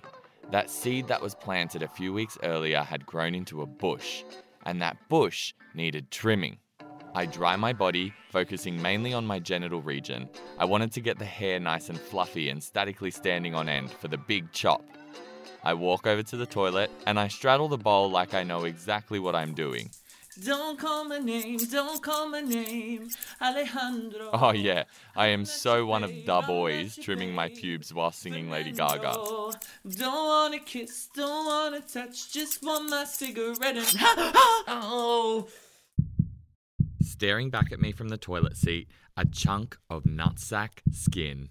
That 0.51 0.69
seed 0.69 1.07
that 1.07 1.23
was 1.23 1.33
planted 1.33 1.81
a 1.81 1.87
few 1.87 2.13
weeks 2.13 2.37
earlier 2.43 2.83
had 2.83 3.03
grown 3.07 3.33
into 3.33 3.63
a 3.63 3.65
bush, 3.65 4.25
and 4.67 4.79
that 4.79 5.09
bush 5.09 5.55
needed 5.73 6.11
trimming. 6.11 6.59
I 7.15 7.25
dry 7.25 7.55
my 7.55 7.73
body, 7.73 8.13
focusing 8.29 8.79
mainly 8.79 9.11
on 9.11 9.25
my 9.25 9.39
genital 9.39 9.81
region. 9.81 10.29
I 10.59 10.65
wanted 10.65 10.91
to 10.91 11.01
get 11.01 11.17
the 11.17 11.25
hair 11.25 11.59
nice 11.59 11.89
and 11.89 11.99
fluffy 11.99 12.49
and 12.49 12.61
statically 12.61 13.09
standing 13.09 13.55
on 13.55 13.67
end 13.67 13.89
for 13.89 14.07
the 14.07 14.19
big 14.19 14.51
chop. 14.51 14.85
I 15.63 15.73
walk 15.73 16.07
over 16.07 16.23
to 16.23 16.37
the 16.37 16.45
toilet 16.45 16.89
and 17.05 17.19
I 17.19 17.27
straddle 17.27 17.67
the 17.67 17.77
bowl 17.77 18.09
like 18.09 18.33
I 18.33 18.43
know 18.43 18.63
exactly 18.65 19.19
what 19.19 19.35
I'm 19.35 19.53
doing. 19.53 19.89
Don't 20.43 20.79
call 20.79 21.03
my 21.03 21.17
name, 21.17 21.57
don't 21.57 22.01
call 22.01 22.29
my 22.29 22.39
name, 22.39 23.09
Alejandro. 23.41 24.29
Oh, 24.31 24.51
yeah, 24.51 24.85
I 25.13 25.27
am 25.27 25.43
so 25.43 25.85
one 25.85 26.05
of 26.05 26.09
the 26.09 26.43
boys 26.47 26.95
trimming 26.95 27.33
my 27.33 27.49
pubes 27.49 27.93
while 27.93 28.11
singing 28.11 28.49
Lady 28.49 28.71
Gaga. 28.71 29.13
Don't 29.97 30.25
wanna 30.25 30.59
kiss, 30.59 31.09
don't 31.13 31.45
wanna 31.45 31.81
touch, 31.81 32.31
just 32.31 32.63
want 32.63 32.89
my 32.89 33.03
cigarette 33.03 33.75
and. 33.75 33.93
oh! 34.67 35.47
Staring 37.01 37.49
back 37.49 37.73
at 37.73 37.81
me 37.81 37.91
from 37.91 38.07
the 38.07 38.17
toilet 38.17 38.55
seat, 38.55 38.87
a 39.17 39.25
chunk 39.25 39.77
of 39.89 40.03
nutsack 40.03 40.79
skin. 40.91 41.49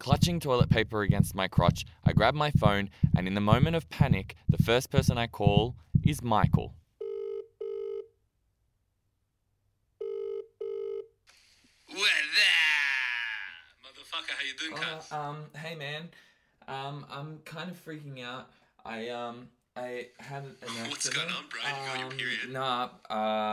Clutching 0.00 0.40
toilet 0.40 0.70
paper 0.70 1.02
against 1.02 1.34
my 1.34 1.46
crotch, 1.46 1.84
I 2.04 2.14
grab 2.14 2.34
my 2.34 2.50
phone, 2.52 2.88
and 3.14 3.28
in 3.28 3.34
the 3.34 3.40
moment 3.40 3.76
of 3.76 3.88
panic, 3.90 4.34
the 4.48 4.56
first 4.56 4.90
person 4.90 5.18
I 5.18 5.26
call 5.26 5.76
is 6.02 6.22
Michael. 6.22 6.72
What 11.88 11.98
that? 12.34 13.84
Motherfucker, 13.84 14.30
how 14.30 14.42
you 14.44 14.54
doing, 14.58 14.82
cuz? 14.82 15.12
um, 15.12 15.44
hey 15.54 15.74
man, 15.74 16.08
um, 16.66 17.04
I'm 17.10 17.40
kind 17.44 17.70
of 17.70 17.84
freaking 17.84 18.24
out. 18.24 18.48
I 18.86 19.08
um, 19.10 19.48
I 19.76 20.06
had 20.18 20.44
an 20.44 20.56
accident. 20.62 20.88
What's 20.90 21.08
going 21.10 21.28
on, 21.28 21.44
bro? 21.50 21.60
You 21.60 21.86
got 21.86 21.98
your 21.98 22.06
Um, 22.06 22.16
period? 22.16 22.38
Nah, 22.50 22.88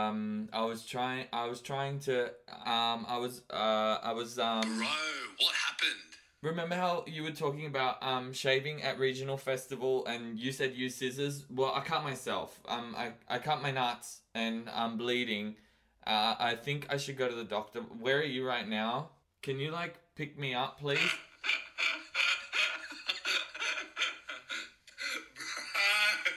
um, 0.08 0.48
I 0.54 0.64
was 0.64 0.86
trying. 0.86 1.26
I 1.30 1.46
was 1.46 1.60
trying 1.60 1.98
to. 2.00 2.26
Um, 2.64 3.04
I 3.06 3.18
was. 3.18 3.42
Uh, 3.50 3.98
I 4.02 4.12
was. 4.14 4.38
Um. 4.38 4.62
Bro, 4.62 4.86
what 5.40 5.54
happened? 5.54 6.00
Remember 6.40 6.76
how 6.76 7.04
you 7.08 7.24
were 7.24 7.32
talking 7.32 7.66
about 7.66 8.00
um 8.00 8.32
shaving 8.32 8.82
at 8.82 8.98
regional 8.98 9.36
festival 9.36 10.06
and 10.06 10.38
you 10.38 10.52
said 10.52 10.74
use 10.74 10.94
scissors? 10.94 11.44
Well, 11.50 11.72
I 11.74 11.80
cut 11.80 12.04
myself. 12.04 12.60
Um, 12.68 12.94
I 12.96 13.12
I 13.28 13.38
cut 13.38 13.60
my 13.60 13.72
nuts 13.72 14.20
and 14.34 14.70
I'm 14.72 14.96
bleeding. 14.96 15.56
Uh, 16.06 16.36
I 16.38 16.54
think 16.54 16.86
I 16.90 16.96
should 16.96 17.16
go 17.18 17.28
to 17.28 17.34
the 17.34 17.44
doctor. 17.44 17.80
Where 17.80 18.18
are 18.20 18.22
you 18.22 18.46
right 18.46 18.68
now? 18.68 19.10
Can 19.42 19.58
you 19.58 19.72
like 19.72 19.96
pick 20.14 20.38
me 20.38 20.54
up, 20.54 20.78
please? 20.80 21.00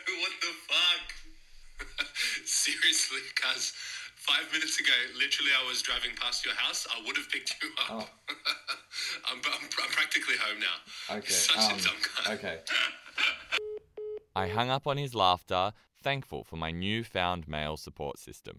Bro, 0.05 0.15
what 0.17 0.31
the 0.41 0.53
fuck? 0.67 2.07
Seriously, 2.45 3.19
cuz 3.35 3.73
five 4.15 4.51
minutes 4.51 4.79
ago, 4.79 4.93
literally, 5.15 5.51
I 5.63 5.67
was 5.67 5.81
driving 5.83 6.11
past 6.19 6.43
your 6.43 6.55
house. 6.55 6.87
I 6.89 7.01
would 7.05 7.17
have 7.17 7.29
picked 7.29 7.55
you 7.61 7.69
up. 7.87 8.09
I'm, 8.29 8.35
I'm 9.81 9.89
practically 9.89 10.35
home 10.37 10.59
now. 10.59 11.15
Okay. 11.17 11.31
Such 11.31 11.57
um, 11.57 11.77
a 11.77 11.81
dumb 11.81 11.95
guy. 12.25 12.33
okay. 12.33 12.59
I 14.35 14.47
hung 14.47 14.69
up 14.69 14.87
on 14.87 14.97
his 14.97 15.13
laughter, 15.13 15.73
thankful 16.01 16.43
for 16.43 16.55
my 16.55 16.71
newfound 16.71 17.47
male 17.47 17.77
support 17.77 18.17
system. 18.17 18.57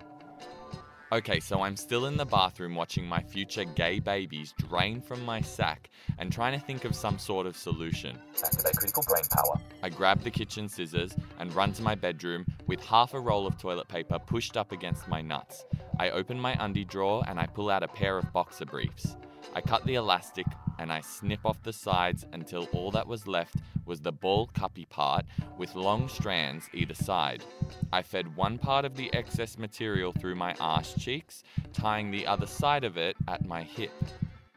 Okay, 1.12 1.40
so 1.40 1.60
I'm 1.60 1.76
still 1.76 2.06
in 2.06 2.16
the 2.16 2.24
bathroom 2.24 2.74
watching 2.74 3.04
my 3.04 3.22
future 3.22 3.64
gay 3.64 3.98
babies 4.00 4.54
drain 4.56 5.02
from 5.02 5.22
my 5.26 5.42
sack 5.42 5.90
and 6.18 6.32
trying 6.32 6.58
to 6.58 6.64
think 6.64 6.86
of 6.86 6.96
some 6.96 7.18
sort 7.18 7.46
of 7.46 7.54
solution. 7.54 8.18
Activate 8.42 8.76
critical 8.76 9.02
brain 9.06 9.24
power. 9.30 9.60
I 9.82 9.90
grab 9.90 10.22
the 10.22 10.30
kitchen 10.30 10.70
scissors 10.70 11.14
and 11.38 11.54
run 11.54 11.74
to 11.74 11.82
my 11.82 11.94
bedroom 11.94 12.46
with 12.66 12.82
half 12.82 13.12
a 13.12 13.20
roll 13.20 13.46
of 13.46 13.58
toilet 13.58 13.88
paper 13.88 14.18
pushed 14.18 14.56
up 14.56 14.72
against 14.72 15.06
my 15.06 15.20
nuts. 15.20 15.66
I 15.98 16.08
open 16.10 16.40
my 16.40 16.56
undie 16.58 16.86
drawer 16.86 17.22
and 17.28 17.38
I 17.38 17.44
pull 17.44 17.68
out 17.68 17.82
a 17.82 17.88
pair 17.88 18.16
of 18.16 18.32
boxer 18.32 18.64
briefs. 18.64 19.14
I 19.54 19.60
cut 19.60 19.84
the 19.84 19.96
elastic 19.96 20.46
and 20.78 20.92
I 20.92 21.00
snip 21.00 21.40
off 21.44 21.62
the 21.62 21.72
sides 21.72 22.24
until 22.32 22.68
all 22.72 22.90
that 22.92 23.06
was 23.06 23.26
left 23.26 23.56
was 23.84 24.00
the 24.00 24.12
ball 24.12 24.48
cuppy 24.54 24.88
part 24.88 25.24
with 25.58 25.74
long 25.74 26.08
strands 26.08 26.68
either 26.72 26.94
side. 26.94 27.44
I 27.92 28.02
fed 28.02 28.36
one 28.36 28.58
part 28.58 28.84
of 28.84 28.96
the 28.96 29.12
excess 29.12 29.58
material 29.58 30.12
through 30.12 30.36
my 30.36 30.54
arse 30.60 30.94
cheeks, 30.94 31.42
tying 31.72 32.10
the 32.10 32.26
other 32.26 32.46
side 32.46 32.84
of 32.84 32.96
it 32.96 33.16
at 33.28 33.46
my 33.46 33.62
hip. 33.62 33.92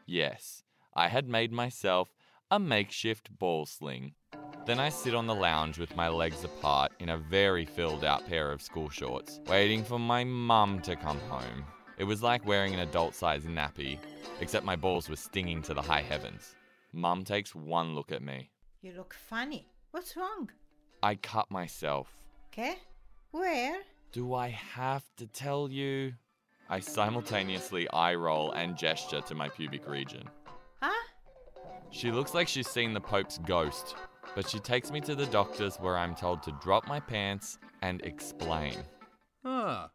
Yes, 0.06 0.62
I 0.94 1.08
had 1.08 1.28
made 1.28 1.52
myself 1.52 2.14
a 2.50 2.58
makeshift 2.58 3.36
ball 3.38 3.66
sling. 3.66 4.14
Then 4.66 4.80
I 4.80 4.88
sit 4.88 5.14
on 5.14 5.26
the 5.26 5.34
lounge 5.34 5.78
with 5.78 5.94
my 5.94 6.08
legs 6.08 6.42
apart 6.42 6.92
in 6.98 7.10
a 7.10 7.18
very 7.18 7.64
filled 7.64 8.04
out 8.04 8.26
pair 8.26 8.50
of 8.50 8.62
school 8.62 8.88
shorts, 8.88 9.40
waiting 9.46 9.84
for 9.84 9.98
my 9.98 10.24
mum 10.24 10.80
to 10.80 10.96
come 10.96 11.20
home. 11.28 11.64
It 11.98 12.04
was 12.04 12.22
like 12.22 12.46
wearing 12.46 12.74
an 12.74 12.80
adult 12.80 13.14
sized 13.14 13.46
nappy, 13.46 13.98
except 14.40 14.66
my 14.66 14.76
balls 14.76 15.08
were 15.08 15.16
stinging 15.16 15.62
to 15.62 15.74
the 15.74 15.82
high 15.82 16.02
heavens. 16.02 16.54
Mum 16.92 17.24
takes 17.24 17.54
one 17.54 17.94
look 17.94 18.12
at 18.12 18.22
me. 18.22 18.50
You 18.82 18.92
look 18.92 19.14
funny. 19.14 19.66
What's 19.92 20.16
wrong? 20.16 20.50
I 21.02 21.14
cut 21.14 21.50
myself. 21.50 22.14
Okay? 22.52 22.76
Where? 23.30 23.78
Do 24.12 24.34
I 24.34 24.48
have 24.48 25.04
to 25.16 25.26
tell 25.26 25.70
you? 25.70 26.12
I 26.68 26.80
simultaneously 26.80 27.88
eye 27.90 28.14
roll 28.14 28.52
and 28.52 28.76
gesture 28.76 29.20
to 29.22 29.34
my 29.34 29.48
pubic 29.48 29.88
region. 29.88 30.28
Huh? 30.80 31.08
She 31.90 32.10
looks 32.10 32.34
like 32.34 32.48
she's 32.48 32.68
seen 32.68 32.92
the 32.92 33.00
Pope's 33.00 33.38
ghost, 33.38 33.94
but 34.34 34.48
she 34.48 34.58
takes 34.58 34.90
me 34.90 35.00
to 35.02 35.14
the 35.14 35.26
doctor's 35.26 35.76
where 35.76 35.96
I'm 35.96 36.14
told 36.14 36.42
to 36.42 36.58
drop 36.62 36.86
my 36.86 37.00
pants 37.00 37.58
and 37.82 38.02
explain. 38.02 38.76
Ah, 39.44 39.90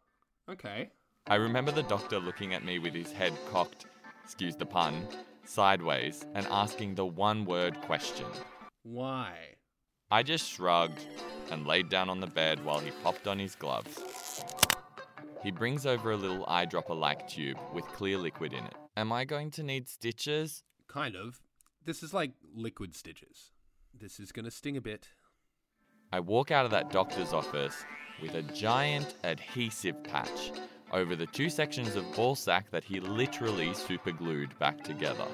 okay. 0.50 0.90
I 1.28 1.36
remember 1.36 1.70
the 1.70 1.84
doctor 1.84 2.18
looking 2.18 2.52
at 2.52 2.64
me 2.64 2.80
with 2.80 2.94
his 2.94 3.12
head 3.12 3.32
cocked, 3.50 3.86
excuse 4.24 4.56
the 4.56 4.66
pun, 4.66 5.06
sideways 5.44 6.24
and 6.34 6.46
asking 6.50 6.94
the 6.94 7.06
one 7.06 7.44
word 7.44 7.80
question. 7.82 8.26
Why? 8.82 9.32
I 10.10 10.24
just 10.24 10.50
shrugged 10.50 11.06
and 11.50 11.66
laid 11.66 11.88
down 11.88 12.10
on 12.10 12.20
the 12.20 12.26
bed 12.26 12.64
while 12.64 12.80
he 12.80 12.90
popped 13.04 13.28
on 13.28 13.38
his 13.38 13.54
gloves. 13.54 14.02
He 15.44 15.52
brings 15.52 15.86
over 15.86 16.10
a 16.10 16.16
little 16.16 16.44
eyedropper 16.46 16.98
like 16.98 17.28
tube 17.28 17.58
with 17.72 17.84
clear 17.86 18.18
liquid 18.18 18.52
in 18.52 18.64
it. 18.64 18.74
Am 18.96 19.12
I 19.12 19.24
going 19.24 19.52
to 19.52 19.62
need 19.62 19.88
stitches? 19.88 20.64
Kind 20.88 21.14
of. 21.14 21.40
This 21.84 22.02
is 22.02 22.12
like 22.12 22.32
liquid 22.52 22.96
stitches. 22.96 23.52
This 23.98 24.18
is 24.18 24.32
gonna 24.32 24.50
sting 24.50 24.76
a 24.76 24.80
bit. 24.80 25.08
I 26.12 26.20
walk 26.20 26.50
out 26.50 26.64
of 26.64 26.72
that 26.72 26.90
doctor's 26.90 27.32
office 27.32 27.84
with 28.20 28.34
a 28.34 28.42
giant 28.42 29.14
adhesive 29.24 30.02
patch 30.04 30.52
over 30.92 31.16
the 31.16 31.26
two 31.26 31.48
sections 31.48 31.96
of 31.96 32.04
ball 32.14 32.34
sack 32.34 32.70
that 32.70 32.84
he 32.84 33.00
literally 33.00 33.72
superglued 33.72 34.58
back 34.58 34.84
together. 34.84 35.26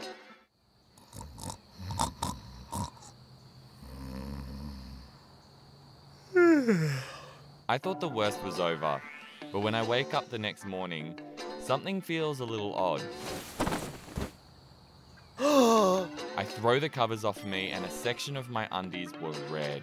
I 7.69 7.79
thought 7.79 8.01
the 8.01 8.09
worst 8.09 8.43
was 8.43 8.61
over, 8.61 9.03
but 9.53 9.61
when 9.61 9.75
I 9.75 9.83
wake 9.83 10.15
up 10.15 10.31
the 10.31 10.39
next 10.39 10.65
morning, 10.65 11.19
something 11.61 12.01
feels 12.01 12.41
a 12.41 12.45
little 12.45 12.75
odd. 12.75 13.03
I 16.37 16.45
throw 16.45 16.79
the 16.79 16.89
covers 16.89 17.25
off 17.25 17.45
me, 17.45 17.71
and 17.71 17.85
a 17.85 17.91
section 17.91 18.37
of 18.37 18.49
my 18.49 18.69
undies 18.71 19.13
were 19.21 19.33
red. 19.51 19.83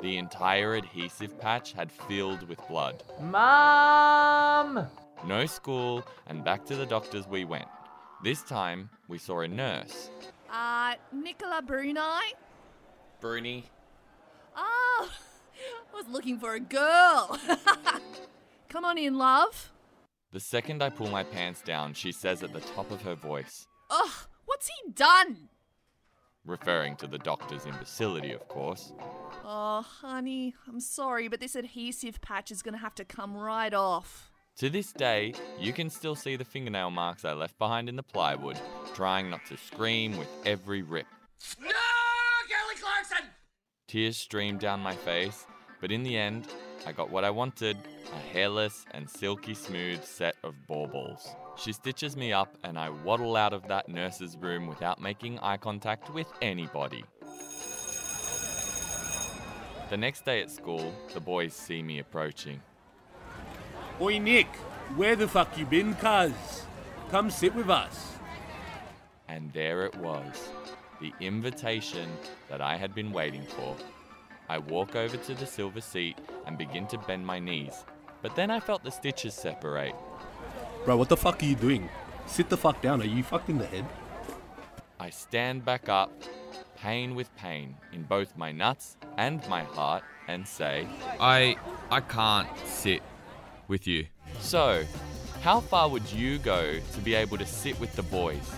The 0.00 0.18
entire 0.18 0.74
adhesive 0.74 1.38
patch 1.40 1.72
had 1.72 1.90
filled 1.90 2.48
with 2.48 2.58
blood. 2.68 3.02
Mom! 3.20 4.86
No 5.26 5.46
school, 5.46 6.04
and 6.26 6.44
back 6.44 6.64
to 6.66 6.76
the 6.76 6.86
doctors 6.86 7.26
we 7.26 7.44
went. 7.44 7.68
This 8.22 8.42
time, 8.42 8.90
we 9.08 9.18
saw 9.18 9.40
a 9.40 9.48
nurse. 9.48 10.10
Uh, 10.52 10.94
Nicola 11.12 11.62
Bruni? 11.62 12.00
Bruni. 13.20 13.64
Oh, 14.56 15.08
I 15.10 15.94
was 15.96 16.06
looking 16.08 16.38
for 16.38 16.54
a 16.54 16.60
girl. 16.60 17.38
Come 18.68 18.84
on 18.84 18.98
in, 18.98 19.16
love. 19.16 19.72
The 20.32 20.40
second 20.40 20.82
I 20.82 20.90
pull 20.90 21.08
my 21.08 21.22
pants 21.22 21.62
down, 21.62 21.94
she 21.94 22.12
says 22.12 22.42
at 22.42 22.52
the 22.52 22.60
top 22.60 22.90
of 22.90 23.02
her 23.02 23.14
voice, 23.14 23.66
Ugh, 23.90 24.10
what's 24.44 24.68
he 24.68 24.92
done? 24.92 25.48
Referring 26.46 26.96
to 26.96 27.06
the 27.06 27.18
doctor's 27.18 27.66
imbecility, 27.66 28.32
of 28.32 28.46
course. 28.48 28.92
Oh, 29.44 29.82
honey, 29.82 30.54
I'm 30.68 30.80
sorry, 30.80 31.28
but 31.28 31.40
this 31.40 31.54
adhesive 31.54 32.20
patch 32.20 32.50
is 32.50 32.62
gonna 32.62 32.78
have 32.78 32.94
to 32.96 33.04
come 33.04 33.36
right 33.36 33.72
off. 33.72 34.30
To 34.58 34.70
this 34.70 34.92
day, 34.92 35.34
you 35.58 35.72
can 35.72 35.90
still 35.90 36.14
see 36.14 36.36
the 36.36 36.44
fingernail 36.44 36.90
marks 36.90 37.24
I 37.24 37.32
left 37.32 37.58
behind 37.58 37.88
in 37.88 37.96
the 37.96 38.02
plywood, 38.04 38.58
trying 38.94 39.28
not 39.28 39.44
to 39.46 39.56
scream 39.56 40.16
with 40.16 40.28
every 40.46 40.82
rip. 40.82 41.06
No, 41.60 41.66
Kelly 41.66 42.80
Clarkson! 42.80 43.30
Tears 43.88 44.16
streamed 44.16 44.60
down 44.60 44.80
my 44.80 44.94
face, 44.94 45.46
but 45.80 45.90
in 45.90 46.04
the 46.04 46.16
end, 46.16 46.46
I 46.86 46.92
got 46.92 47.10
what 47.10 47.24
I 47.24 47.30
wanted 47.30 47.76
a 48.12 48.16
hairless 48.16 48.84
and 48.92 49.10
silky 49.10 49.54
smooth 49.54 50.04
set 50.04 50.36
of 50.44 50.54
baubles. 50.68 51.34
She 51.56 51.72
stitches 51.72 52.16
me 52.16 52.32
up, 52.32 52.56
and 52.64 52.78
I 52.78 52.90
waddle 52.90 53.36
out 53.36 53.52
of 53.52 53.68
that 53.68 53.88
nurse's 53.88 54.36
room 54.36 54.66
without 54.66 55.00
making 55.00 55.38
eye 55.38 55.56
contact 55.56 56.12
with 56.12 56.26
anybody. 56.42 57.04
The 59.90 59.96
next 59.96 60.24
day 60.24 60.42
at 60.42 60.50
school, 60.50 60.92
the 61.12 61.20
boys 61.20 61.54
see 61.54 61.82
me 61.82 62.00
approaching. 62.00 62.60
Oi, 64.00 64.18
Nick, 64.18 64.48
where 64.96 65.14
the 65.14 65.28
fuck 65.28 65.56
you 65.56 65.64
been, 65.66 65.94
cuz? 65.94 66.64
Come 67.10 67.30
sit 67.30 67.54
with 67.54 67.70
us. 67.70 68.12
And 69.28 69.52
there 69.52 69.84
it 69.84 69.94
was, 69.96 70.48
the 71.00 71.12
invitation 71.20 72.08
that 72.48 72.60
I 72.60 72.76
had 72.76 72.94
been 72.94 73.12
waiting 73.12 73.44
for. 73.44 73.76
I 74.48 74.58
walk 74.58 74.96
over 74.96 75.16
to 75.16 75.34
the 75.34 75.46
silver 75.46 75.80
seat 75.80 76.18
and 76.46 76.58
begin 76.58 76.86
to 76.88 76.98
bend 76.98 77.24
my 77.24 77.38
knees, 77.38 77.84
but 78.20 78.34
then 78.34 78.50
I 78.50 78.60
felt 78.60 78.82
the 78.82 78.90
stitches 78.90 79.34
separate. 79.34 79.94
Bro, 80.84 80.98
what 80.98 81.08
the 81.08 81.16
fuck 81.16 81.42
are 81.42 81.46
you 81.46 81.54
doing? 81.54 81.88
Sit 82.26 82.50
the 82.50 82.58
fuck 82.58 82.82
down. 82.82 83.00
Are 83.00 83.06
you 83.06 83.22
fucked 83.22 83.48
in 83.48 83.56
the 83.56 83.64
head? 83.64 83.86
I 85.00 85.08
stand 85.08 85.64
back 85.64 85.88
up, 85.88 86.12
pain 86.76 87.14
with 87.14 87.34
pain 87.36 87.74
in 87.94 88.02
both 88.02 88.36
my 88.36 88.52
nuts 88.52 88.98
and 89.16 89.46
my 89.48 89.62
heart, 89.62 90.02
and 90.28 90.46
say, 90.46 90.86
I 91.18 91.56
I 91.90 92.00
can't 92.00 92.48
sit 92.66 93.02
with 93.66 93.86
you. 93.86 94.06
So, 94.40 94.84
how 95.40 95.60
far 95.60 95.88
would 95.88 96.10
you 96.12 96.38
go 96.38 96.78
to 96.92 97.00
be 97.00 97.14
able 97.14 97.38
to 97.38 97.46
sit 97.46 97.80
with 97.80 97.94
the 97.96 98.02
boys? 98.02 98.50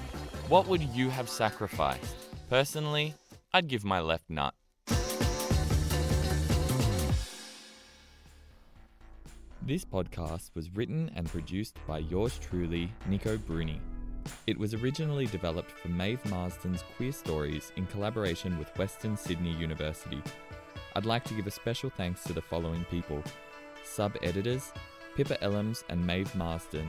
What 0.48 0.66
would 0.66 0.82
you 0.82 1.10
have 1.10 1.28
sacrificed? 1.28 2.16
Personally, 2.50 3.14
I'd 3.52 3.68
give 3.68 3.84
my 3.84 4.00
left 4.00 4.28
nut. 4.28 4.54
This 9.66 9.84
podcast 9.84 10.50
was 10.54 10.70
written 10.76 11.10
and 11.16 11.26
produced 11.28 11.76
by 11.88 11.98
yours 11.98 12.38
truly, 12.38 12.88
Nico 13.08 13.36
Bruni. 13.36 13.80
It 14.46 14.56
was 14.56 14.74
originally 14.74 15.26
developed 15.26 15.72
for 15.72 15.88
Maeve 15.88 16.24
Marsden's 16.26 16.84
Queer 16.96 17.10
Stories 17.10 17.72
in 17.74 17.84
collaboration 17.86 18.60
with 18.60 18.78
Western 18.78 19.16
Sydney 19.16 19.50
University. 19.50 20.22
I'd 20.94 21.04
like 21.04 21.24
to 21.24 21.34
give 21.34 21.48
a 21.48 21.50
special 21.50 21.90
thanks 21.90 22.22
to 22.24 22.32
the 22.32 22.40
following 22.40 22.84
people 22.92 23.24
sub 23.82 24.16
editors, 24.22 24.72
Pippa 25.16 25.36
Ellams 25.38 25.82
and 25.88 26.06
Maeve 26.06 26.32
Marsden, 26.36 26.86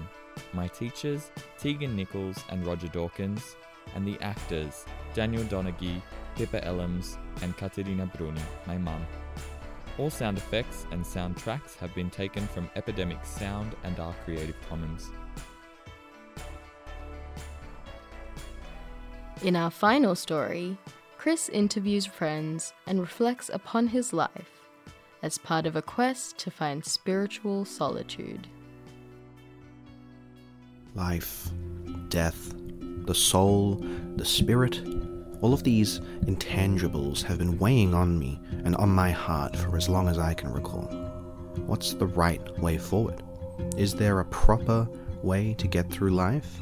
my 0.54 0.68
teachers, 0.68 1.32
Tegan 1.58 1.96
Nicholls 1.96 2.38
and 2.50 2.64
Roger 2.64 2.90
Dawkins, 2.90 3.56
and 3.96 4.08
the 4.08 4.22
actors, 4.22 4.86
Daniel 5.16 5.46
Donaghy, 5.46 6.00
Pippa 6.36 6.62
Ellams, 6.62 7.18
and 7.42 7.58
Katerina 7.58 8.06
Bruni, 8.06 8.42
my 8.68 8.78
mum. 8.78 9.04
All 9.98 10.10
sound 10.10 10.38
effects 10.38 10.86
and 10.92 11.04
soundtracks 11.04 11.76
have 11.78 11.94
been 11.96 12.10
taken 12.10 12.48
from 12.48 12.70
Epidemic 12.76 13.24
Sound 13.26 13.76
and 13.84 14.00
are 14.00 14.14
Creative 14.26 14.56
Commons. 14.70 15.10
In 19.44 19.56
our 19.56 19.72
final 19.72 20.16
story, 20.16 20.78
Chris 21.18 21.50
interviews 21.50 22.06
friends 22.06 22.74
and 22.86 23.00
reflects 23.00 23.50
upon 23.54 23.88
his 23.88 24.14
life 24.14 24.62
as 25.24 25.38
part 25.38 25.66
of 25.66 25.76
a 25.76 25.82
quest 25.82 26.38
to 26.38 26.52
find 26.52 26.86
spiritual 26.86 27.66
solitude. 27.66 28.48
life, 30.98 31.50
death, 32.10 32.54
the 33.06 33.14
soul, 33.14 33.76
the 34.16 34.26
spirit, 34.26 34.82
all 35.42 35.54
of 35.54 35.64
these 35.64 36.00
intangibles 36.26 37.22
have 37.24 37.38
been 37.38 37.58
weighing 37.60 37.94
on 37.94 38.18
me 38.18 38.40
and 38.64 38.76
on 38.78 38.90
my 38.90 39.12
heart 39.12 39.56
for 39.56 39.78
as 39.78 39.88
long 39.88 40.08
as 40.08 40.18
I 40.18 40.34
can 40.34 40.52
recall. 40.52 40.88
What's 41.66 41.94
the 41.94 42.08
right 42.08 42.42
way 42.60 42.78
forward? 42.78 43.22
Is 43.78 43.94
there 43.94 44.20
a 44.20 44.26
proper 44.26 44.88
way 45.24 45.54
to 45.56 45.68
get 45.68 45.90
through 45.90 46.12
life? 46.12 46.60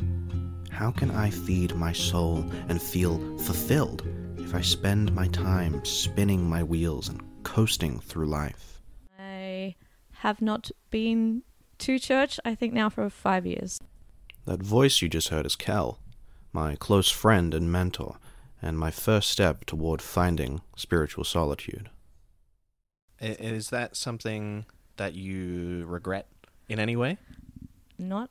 How 0.71 0.91
can 0.91 1.11
I 1.11 1.29
feed 1.29 1.75
my 1.75 1.93
soul 1.93 2.45
and 2.67 2.81
feel 2.81 3.17
fulfilled 3.37 4.05
if 4.37 4.53
I 4.53 4.61
spend 4.61 5.13
my 5.15 5.27
time 5.29 5.83
spinning 5.85 6.47
my 6.47 6.63
wheels 6.63 7.07
and 7.07 7.21
coasting 7.43 7.99
through 7.99 8.27
life? 8.27 8.81
I 9.17 9.75
have 10.15 10.41
not 10.41 10.71
been 10.89 11.43
to 11.79 11.99
church, 11.99 12.39
I 12.43 12.55
think 12.55 12.73
now 12.73 12.89
for 12.89 13.09
five 13.09 13.45
years. 13.45 13.79
That 14.45 14.61
voice 14.61 15.01
you 15.01 15.09
just 15.09 15.29
heard 15.29 15.45
is 15.45 15.55
Kel, 15.55 15.99
my 16.51 16.75
close 16.75 17.09
friend 17.09 17.53
and 17.53 17.71
mentor, 17.71 18.17
and 18.65 18.79
my 18.79 18.89
first 18.89 19.29
step 19.29 19.63
toward 19.65 20.01
finding 20.01 20.61
spiritual 20.75 21.23
solitude. 21.23 21.89
Is 23.21 23.69
that 23.69 23.95
something 23.95 24.65
that 24.97 25.13
you 25.13 25.85
regret 25.87 26.27
in 26.67 26.79
any 26.79 26.95
way? 26.95 27.17
Not, 27.97 28.29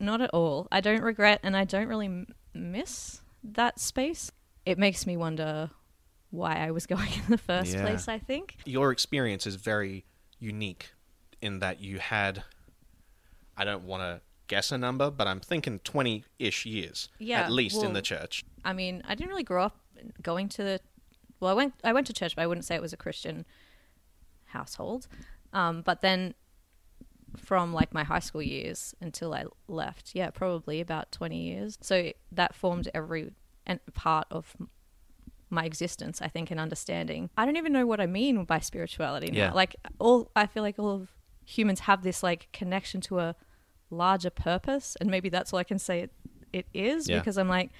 not 0.00 0.20
at 0.22 0.30
all. 0.30 0.66
I 0.72 0.80
don't 0.80 1.02
regret, 1.02 1.40
and 1.42 1.56
I 1.56 1.64
don't 1.64 1.86
really 1.86 2.06
m- 2.06 2.34
miss 2.54 3.20
that 3.44 3.78
space. 3.78 4.32
It 4.64 4.78
makes 4.78 5.06
me 5.06 5.16
wonder 5.16 5.70
why 6.30 6.56
I 6.56 6.70
was 6.70 6.86
going 6.94 7.12
in 7.12 7.30
the 7.30 7.38
first 7.38 7.74
Yeah. 7.74 7.82
place. 7.82 8.08
I 8.08 8.18
think. 8.18 8.56
Your 8.64 8.90
experience 8.90 9.46
is 9.46 9.56
very 9.56 10.04
unique 10.38 10.92
in 11.42 11.58
that 11.60 11.80
you 11.80 11.98
had, 11.98 12.42
I 13.56 13.64
don't 13.64 13.84
want 13.84 14.02
to 14.02 14.20
guess 14.48 14.72
a 14.72 14.78
number, 14.78 15.10
but 15.10 15.26
I'm 15.28 15.40
thinking 15.40 15.78
20 15.80 16.24
ish 16.38 16.64
years, 16.64 17.08
Yeah, 17.18 17.40
at 17.42 17.52
least 17.52 17.82
in 17.82 17.92
the 17.92 18.02
church. 18.02 18.44
I 18.68 18.72
mean, 18.74 19.02
I 19.08 19.14
didn't 19.14 19.30
really 19.30 19.42
grow 19.42 19.64
up 19.64 19.76
going 20.22 20.48
to 20.50 20.62
the. 20.62 20.80
Well, 21.40 21.50
I 21.50 21.54
went. 21.54 21.74
I 21.82 21.92
went 21.92 22.06
to 22.08 22.12
church, 22.12 22.36
but 22.36 22.42
I 22.42 22.46
wouldn't 22.46 22.64
say 22.64 22.74
it 22.74 22.82
was 22.82 22.92
a 22.92 22.96
Christian 22.96 23.46
household. 24.46 25.08
Um, 25.52 25.82
but 25.82 26.00
then, 26.02 26.34
from 27.36 27.72
like 27.72 27.92
my 27.94 28.04
high 28.04 28.18
school 28.18 28.42
years 28.42 28.94
until 29.00 29.32
I 29.34 29.44
left, 29.68 30.10
yeah, 30.14 30.30
probably 30.30 30.80
about 30.80 31.10
twenty 31.12 31.40
years. 31.50 31.78
So 31.80 32.12
that 32.32 32.54
formed 32.54 32.88
every 32.94 33.32
part 33.94 34.26
of 34.30 34.54
my 35.50 35.64
existence. 35.64 36.20
I 36.20 36.28
think 36.28 36.50
and 36.50 36.60
understanding. 36.60 37.30
I 37.36 37.46
don't 37.46 37.56
even 37.56 37.72
know 37.72 37.86
what 37.86 38.00
I 38.00 38.06
mean 38.06 38.44
by 38.44 38.58
spirituality. 38.60 39.30
Now. 39.30 39.38
Yeah. 39.38 39.52
Like 39.52 39.76
all, 39.98 40.30
I 40.36 40.46
feel 40.46 40.62
like 40.62 40.78
all 40.78 40.90
of 40.90 41.08
humans 41.44 41.80
have 41.80 42.02
this 42.02 42.22
like 42.22 42.48
connection 42.52 43.00
to 43.02 43.20
a 43.20 43.34
larger 43.90 44.30
purpose, 44.30 44.96
and 45.00 45.10
maybe 45.10 45.28
that's 45.30 45.52
all 45.52 45.58
I 45.58 45.64
can 45.64 45.78
say 45.78 46.00
it, 46.00 46.12
it 46.52 46.66
is 46.74 47.08
Yeah. 47.08 47.18
because 47.18 47.38
I'm 47.38 47.48
like, 47.48 47.70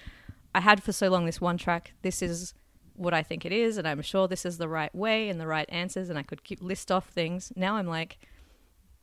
I 0.54 0.61
had 0.61 0.82
for 0.82 0.92
so 0.92 1.08
long 1.08 1.26
this 1.26 1.40
one 1.40 1.58
track. 1.58 1.92
This 2.02 2.22
is 2.22 2.54
what 2.94 3.14
I 3.14 3.22
think 3.22 3.44
it 3.44 3.52
is, 3.52 3.78
and 3.78 3.87
I'm 3.87 4.02
sure 4.02 4.26
this 4.26 4.44
is 4.44 4.58
the 4.58 4.68
right 4.68 4.92
way 4.94 5.28
and 5.28 5.40
the 5.40 5.46
right 5.46 5.68
answers, 5.70 6.08
and 6.08 6.18
I 6.18 6.22
could 6.22 6.42
keep 6.42 6.61
list 6.62 6.90
off 6.90 7.08
things. 7.08 7.52
Now 7.54 7.76
I'm 7.76 7.87
like, 7.87 8.18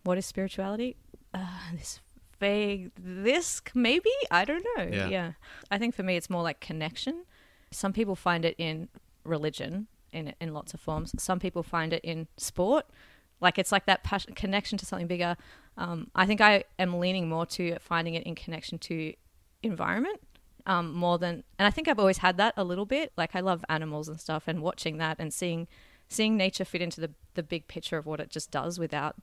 what 0.04 0.18
is 0.18 0.26
spirituality? 0.26 0.98
Uh, 1.34 1.48
this 1.74 2.00
vague, 2.40 2.92
this 2.98 3.62
maybe 3.74 4.10
I 4.32 4.44
don't 4.46 4.66
know. 4.76 4.84
Yeah. 4.92 5.08
yeah, 5.08 5.32
I 5.72 5.78
think 5.78 5.96
for 5.96 6.04
me 6.04 6.18
it's 6.18 6.30
more 6.30 6.44
like 6.44 6.60
connection. 6.60 7.26
Some 7.72 7.94
people 7.94 8.16
find 8.16 8.44
it 8.46 8.56
in 8.58 8.90
religion. 9.24 9.88
in 10.12 10.34
in 10.40 10.54
lots 10.54 10.74
of 10.74 10.80
forms. 10.80 11.14
Some 11.18 11.40
people 11.40 11.64
find 11.64 11.94
it 11.94 12.04
in 12.04 12.28
sport, 12.38 12.86
like 13.42 13.58
it's 13.60 13.72
like 13.72 13.86
that 13.86 14.04
passion, 14.04 14.34
connection 14.34 14.78
to 14.78 14.86
something 14.86 15.08
bigger. 15.08 15.38
Um, 15.78 16.10
I 16.16 16.26
think 16.26 16.42
I 16.42 16.64
am 16.80 17.00
leaning 17.00 17.28
more 17.30 17.46
to 17.48 17.78
finding 17.80 18.14
it 18.16 18.24
in 18.24 18.36
connection 18.36 18.78
to 18.80 19.14
environment 19.62 20.22
um, 20.66 20.94
more 20.94 21.18
than, 21.18 21.44
and 21.60 21.68
I 21.68 21.70
think 21.70 21.88
I've 21.88 22.00
always 22.00 22.20
had 22.20 22.38
that 22.38 22.54
a 22.58 22.64
little 22.64 22.86
bit. 22.86 23.12
Like 23.18 23.36
I 23.36 23.40
love 23.42 23.64
animals 23.70 24.08
and 24.08 24.20
stuff, 24.20 24.44
and 24.48 24.62
watching 24.62 24.98
that 24.98 25.18
and 25.20 25.34
seeing 25.34 25.68
seeing 26.08 26.38
nature 26.38 26.66
fit 26.66 26.82
into 26.82 27.02
the 27.02 27.12
the 27.34 27.44
big 27.44 27.68
picture 27.68 27.98
of 27.98 28.06
what 28.06 28.20
it 28.20 28.30
just 28.30 28.52
does 28.52 28.78
without 28.80 29.16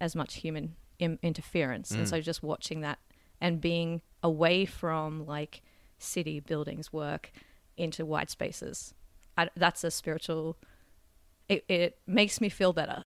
as 0.00 0.14
much 0.16 0.34
human 0.36 0.76
Im- 0.98 1.18
interference. 1.22 1.90
And 1.90 2.04
Mm. 2.06 2.08
so 2.10 2.20
just 2.20 2.42
watching 2.42 2.80
that 2.82 2.98
and 3.40 3.60
being 3.60 4.00
away 4.22 4.64
from 4.64 5.26
like 5.26 5.62
city 5.98 6.40
buildings 6.40 6.92
work 6.92 7.30
into 7.76 8.04
white 8.06 8.30
spaces. 8.30 8.94
I, 9.36 9.48
that's 9.56 9.84
a 9.84 9.90
spiritual. 9.90 10.56
It, 11.48 11.64
it 11.68 11.98
makes 12.06 12.40
me 12.40 12.48
feel 12.48 12.72
better. 12.72 13.02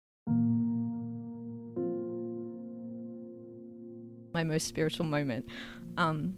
My 4.33 4.45
most 4.45 4.69
spiritual 4.69 5.07
moment 5.07 5.47
um, 5.97 6.35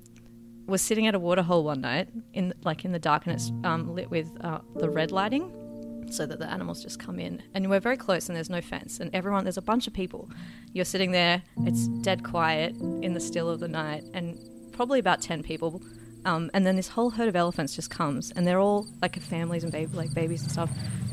was 0.72 0.80
sitting 0.80 1.06
at 1.06 1.14
a 1.14 1.18
waterhole 1.18 1.64
one 1.64 1.82
night 1.82 2.08
in 2.32 2.54
like 2.64 2.86
in 2.86 2.92
the 2.92 2.98
dark, 2.98 3.26
and 3.26 3.34
it's 3.34 3.52
um, 3.62 3.94
lit 3.94 4.10
with 4.10 4.26
uh, 4.40 4.58
the 4.76 4.88
red 4.88 5.12
lighting, 5.12 6.08
so 6.10 6.24
that 6.24 6.38
the 6.38 6.50
animals 6.50 6.82
just 6.82 6.98
come 6.98 7.20
in. 7.20 7.42
And 7.52 7.68
we're 7.68 7.78
very 7.78 7.98
close, 7.98 8.28
and 8.28 8.34
there's 8.34 8.48
no 8.48 8.62
fence, 8.62 8.98
and 8.98 9.14
everyone 9.14 9.44
there's 9.44 9.58
a 9.58 9.62
bunch 9.62 9.86
of 9.86 9.92
people. 9.92 10.30
You're 10.72 10.86
sitting 10.86 11.12
there, 11.12 11.42
it's 11.58 11.88
dead 12.00 12.24
quiet 12.24 12.74
in 13.02 13.12
the 13.12 13.20
still 13.20 13.50
of 13.50 13.60
the 13.60 13.68
night, 13.68 14.02
and 14.14 14.38
probably 14.72 14.98
about 14.98 15.20
ten 15.20 15.42
people. 15.42 15.82
Um, 16.24 16.50
and 16.54 16.64
then 16.64 16.76
this 16.76 16.88
whole 16.88 17.10
herd 17.10 17.28
of 17.28 17.36
elephants 17.36 17.76
just 17.76 17.90
comes, 17.90 18.30
and 18.30 18.46
they're 18.46 18.60
all 18.60 18.86
like 19.02 19.20
families 19.20 19.64
and 19.64 19.72
baby, 19.72 19.94
like 19.94 20.14
babies 20.14 20.40
and 20.40 20.50
stuff, 20.50 20.70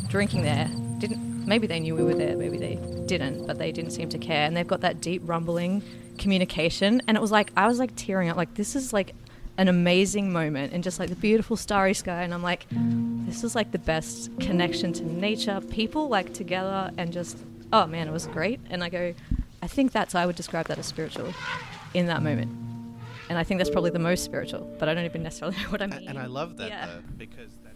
drinking 0.08 0.44
there. 0.44 0.72
Didn't 1.00 1.46
maybe 1.46 1.68
they 1.68 1.82
knew 1.82 1.96
we 1.96 2.04
were 2.04 2.16
there, 2.16 2.38
maybe 2.38 2.58
they 2.58 2.76
didn't, 3.08 3.46
but 3.46 3.58
they 3.58 3.74
didn't 3.74 3.92
seem 3.92 4.08
to 4.08 4.18
care. 4.18 4.46
And 4.46 4.56
they've 4.56 4.66
got 4.66 4.80
that 4.82 5.02
deep 5.02 5.22
rumbling 5.26 5.84
communication, 6.18 7.02
and 7.10 7.18
it 7.18 7.22
was 7.22 7.32
like 7.32 7.52
I 7.58 7.68
was 7.68 7.78
like 7.78 7.92
tearing 7.98 8.30
up. 8.30 8.38
Like 8.38 8.54
this 8.54 8.74
is 8.78 8.94
like 8.94 9.16
an 9.60 9.68
amazing 9.68 10.32
moment, 10.32 10.72
and 10.72 10.84
just 10.86 11.00
like 11.00 11.10
the 11.10 11.16
beautiful 11.18 11.58
starry 11.58 11.94
sky. 11.94 12.24
And 12.24 12.34
I'm 12.34 12.42
like, 12.42 12.66
this 12.72 13.44
is 13.44 13.56
like 13.56 13.72
the 13.72 13.78
best 13.78 14.32
connection 14.40 14.94
to 14.94 15.04
nature, 15.06 15.60
people 15.70 16.08
like 16.08 16.34
together, 16.34 16.92
and 16.98 17.12
just 17.12 17.38
oh 17.74 17.86
man, 17.86 18.08
it 18.08 18.12
was 18.12 18.26
great. 18.28 18.60
And 18.70 18.84
I 18.84 18.90
go, 18.90 19.14
I 19.62 19.68
think 19.68 19.92
that's 19.92 20.16
I 20.16 20.26
would 20.26 20.38
describe 20.38 20.68
that 20.68 20.80
as 20.80 20.86
spiritual 20.86 21.34
in 21.94 22.06
that 22.08 22.24
moment. 22.24 22.52
And 23.30 23.38
I 23.38 23.44
think 23.44 23.60
that's 23.60 23.70
probably 23.70 23.92
the 23.92 24.00
most 24.00 24.24
spiritual, 24.24 24.62
but 24.80 24.88
I 24.90 24.94
don't 24.96 25.06
even 25.06 25.22
necessarily 25.24 25.58
know 25.64 25.70
what 25.70 25.82
I 25.82 25.88
mean. 25.88 26.08
And 26.08 26.18
I 26.18 26.26
love 26.26 26.56
that 26.58 26.70
Yeah. 26.70 26.86
though, 26.88 27.02
because 27.18 27.52
that's. 27.64 27.76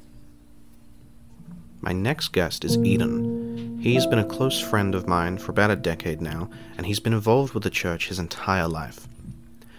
My 1.82 1.92
next 1.92 2.30
guest 2.30 2.64
is 2.64 2.78
Eden. 2.78 3.78
He's 3.82 4.06
been 4.08 4.20
a 4.20 4.24
close 4.24 4.58
friend 4.62 4.96
of 4.96 5.06
mine 5.06 5.38
for 5.38 5.52
about 5.52 5.70
a 5.70 5.76
decade 5.76 6.22
now, 6.22 6.50
and 6.78 6.86
he's 6.86 7.02
been 7.02 7.12
involved 7.14 7.54
with 7.54 7.64
the 7.64 7.70
church 7.70 8.08
his 8.08 8.20
entire 8.20 8.70
life. 8.70 9.06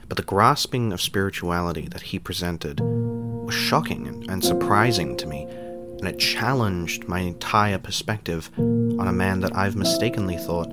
But 0.09 0.17
the 0.17 0.23
grasping 0.23 0.93
of 0.93 1.01
spirituality 1.01 1.89
that 1.89 2.03
he 2.03 2.19
presented 2.19 2.81
was 2.81 3.55
shocking 3.55 4.27
and, 4.29 4.45
surprising 4.45 5.17
to 5.17 5.27
me, 5.27 5.45
and 5.45 6.07
it 6.07 6.19
challenged 6.19 7.09
my 7.09 7.21
entire 7.21 7.79
perspective 7.79 8.51
on 8.59 9.09
a 9.09 9.13
man 9.13 9.41
that 9.41 9.57
I've 9.57 9.77
mistakenly 9.77 10.37
thought 10.37 10.73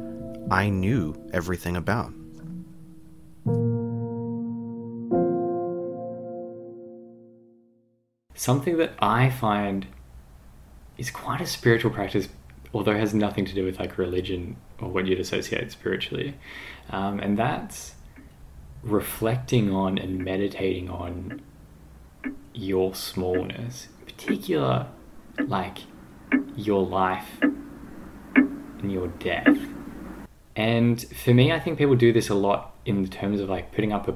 I 0.49 0.69
knew 0.69 1.15
everything 1.33 1.77
about. 1.77 2.13
Something 8.35 8.77
that 8.77 8.93
I 8.99 9.29
find 9.29 9.85
is 10.97 11.09
quite 11.09 11.41
a 11.41 11.45
spiritual 11.45 11.91
practice, 11.91 12.27
although 12.73 12.91
it 12.91 12.99
has 12.99 13.13
nothing 13.13 13.45
to 13.45 13.53
do 13.53 13.63
with 13.63 13.79
like 13.79 13.97
religion 13.97 14.57
or 14.79 14.89
what 14.89 15.07
you'd 15.07 15.19
associate 15.19 15.71
spiritually, 15.71 16.33
um, 16.89 17.19
and 17.19 17.37
that's 17.37 17.93
reflecting 18.83 19.73
on 19.73 19.97
and 19.97 20.23
meditating 20.23 20.89
on 20.89 21.41
your 22.53 22.93
smallness, 22.95 23.87
in 23.99 24.05
particular, 24.05 24.87
like 25.39 25.79
your 26.55 26.85
life 26.85 27.39
and 27.41 28.91
your 28.91 29.07
death. 29.07 29.57
And 30.55 31.01
for 31.01 31.33
me, 31.33 31.51
I 31.51 31.59
think 31.59 31.77
people 31.77 31.95
do 31.95 32.11
this 32.11 32.29
a 32.29 32.35
lot 32.35 32.75
in 32.85 33.07
terms 33.07 33.39
of 33.39 33.49
like 33.49 33.71
putting 33.71 33.93
up 33.93 34.07
a 34.07 34.15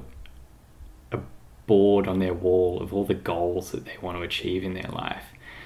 a 1.12 1.20
board 1.68 2.08
on 2.08 2.20
their 2.20 2.34
wall 2.34 2.82
of 2.82 2.94
all 2.94 3.06
the 3.06 3.14
goals 3.14 3.72
that 3.72 3.86
they 3.86 3.98
want 4.02 4.18
to 4.18 4.24
achieve 4.24 4.64
in 4.64 4.74
their 4.74 4.90
life. 4.92 5.24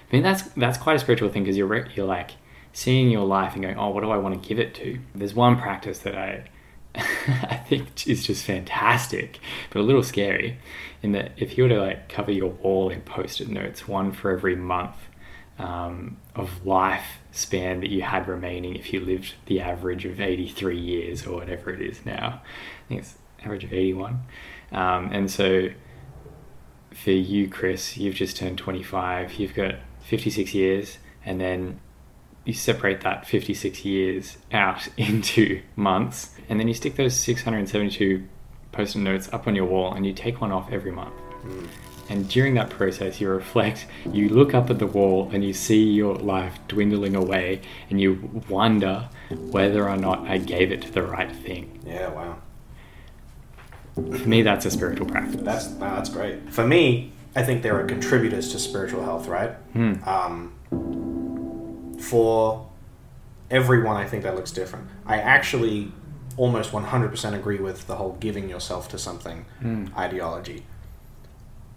I 0.09 0.15
mean, 0.15 0.23
that's 0.23 0.43
that's 0.53 0.77
quite 0.77 0.95
a 0.95 0.99
spiritual 0.99 1.29
thing 1.29 1.43
because 1.43 1.57
you're 1.57 1.67
re- 1.67 1.89
you're 1.95 2.05
like 2.05 2.31
seeing 2.73 3.09
your 3.09 3.25
life 3.25 3.53
and 3.53 3.63
going, 3.63 3.77
oh, 3.77 3.89
what 3.89 4.01
do 4.01 4.11
I 4.11 4.17
want 4.17 4.41
to 4.41 4.47
give 4.47 4.59
it 4.59 4.73
to? 4.75 4.99
There's 5.15 5.33
one 5.33 5.57
practice 5.57 5.99
that 5.99 6.15
I 6.15 6.45
I 6.95 7.61
think 7.67 8.07
is 8.07 8.25
just 8.25 8.45
fantastic, 8.45 9.39
but 9.69 9.79
a 9.79 9.83
little 9.83 10.03
scary. 10.03 10.59
In 11.01 11.11
that, 11.13 11.31
if 11.37 11.57
you 11.57 11.63
were 11.63 11.69
to 11.69 11.79
like 11.79 12.09
cover 12.09 12.31
your 12.31 12.49
wall 12.49 12.89
in 12.89 13.01
post-it 13.01 13.47
notes, 13.47 13.87
one 13.87 14.11
for 14.11 14.31
every 14.31 14.55
month 14.55 14.95
um, 15.57 16.17
of 16.35 16.65
life 16.65 17.19
span 17.31 17.81
that 17.81 17.89
you 17.89 18.01
had 18.01 18.27
remaining, 18.27 18.75
if 18.75 18.91
you 18.91 18.99
lived 18.99 19.35
the 19.45 19.61
average 19.61 20.05
of 20.05 20.19
83 20.19 20.77
years 20.77 21.25
or 21.25 21.37
whatever 21.37 21.69
it 21.71 21.81
is 21.81 22.05
now, 22.05 22.41
I 22.43 22.87
think 22.87 23.01
it's 23.01 23.15
average 23.43 23.63
of 23.63 23.73
81. 23.73 24.19
Um, 24.71 25.09
and 25.11 25.29
so 25.29 25.69
for 26.91 27.11
you, 27.11 27.47
Chris, 27.47 27.97
you've 27.97 28.15
just 28.15 28.35
turned 28.37 28.57
25. 28.57 29.35
You've 29.35 29.53
got 29.53 29.75
56 30.01 30.53
years, 30.53 30.97
and 31.23 31.39
then 31.39 31.79
you 32.45 32.53
separate 32.53 33.01
that 33.01 33.27
56 33.27 33.85
years 33.85 34.37
out 34.51 34.87
into 34.97 35.61
months, 35.75 36.35
and 36.47 36.59
then 36.59 36.67
you 36.67 36.73
stick 36.73 36.95
those 36.95 37.15
672 37.15 38.27
post-it 38.71 38.99
notes 38.99 39.29
up 39.31 39.47
on 39.47 39.55
your 39.55 39.65
wall, 39.65 39.93
and 39.93 40.05
you 40.05 40.13
take 40.13 40.41
one 40.41 40.51
off 40.51 40.71
every 40.71 40.91
month. 40.91 41.13
And 42.09 42.27
during 42.27 42.55
that 42.55 42.71
process, 42.71 43.21
you 43.21 43.29
reflect, 43.29 43.85
you 44.11 44.29
look 44.29 44.55
up 44.55 44.69
at 44.71 44.79
the 44.79 44.87
wall, 44.87 45.29
and 45.31 45.43
you 45.43 45.53
see 45.53 45.83
your 45.83 46.15
life 46.15 46.57
dwindling 46.67 47.15
away, 47.15 47.61
and 47.89 48.01
you 48.01 48.43
wonder 48.49 49.09
whether 49.29 49.87
or 49.87 49.95
not 49.95 50.27
I 50.27 50.39
gave 50.39 50.71
it 50.71 50.81
to 50.83 50.91
the 50.91 51.03
right 51.03 51.31
thing. 51.31 51.79
Yeah, 51.85 52.09
wow. 52.09 52.37
For 53.95 54.27
me, 54.27 54.41
that's 54.41 54.65
a 54.65 54.71
spiritual 54.71 55.07
practice. 55.07 55.41
That's 55.41 55.67
wow, 55.67 55.95
that's 55.95 56.09
great. 56.09 56.51
For 56.51 56.65
me, 56.65 57.11
I 57.35 57.43
think 57.43 57.61
there 57.63 57.79
are 57.79 57.85
contributors 57.85 58.51
to 58.53 58.59
spiritual 58.59 59.03
health, 59.03 59.27
right? 59.27 59.51
Hmm. 59.73 59.93
Um, 60.05 60.53
for 61.99 62.67
everyone, 63.51 63.97
I 63.97 64.05
think 64.07 64.23
that 64.23 64.35
looks 64.35 64.51
different. 64.51 64.87
I 65.05 65.17
actually 65.17 65.91
almost 66.37 66.71
100% 66.71 67.33
agree 67.35 67.59
with 67.59 67.87
the 67.87 67.95
whole 67.95 68.13
giving 68.19 68.49
yourself 68.49 68.87
to 68.89 68.97
something 68.97 69.45
Hmm. 69.61 69.87
ideology. 69.97 70.65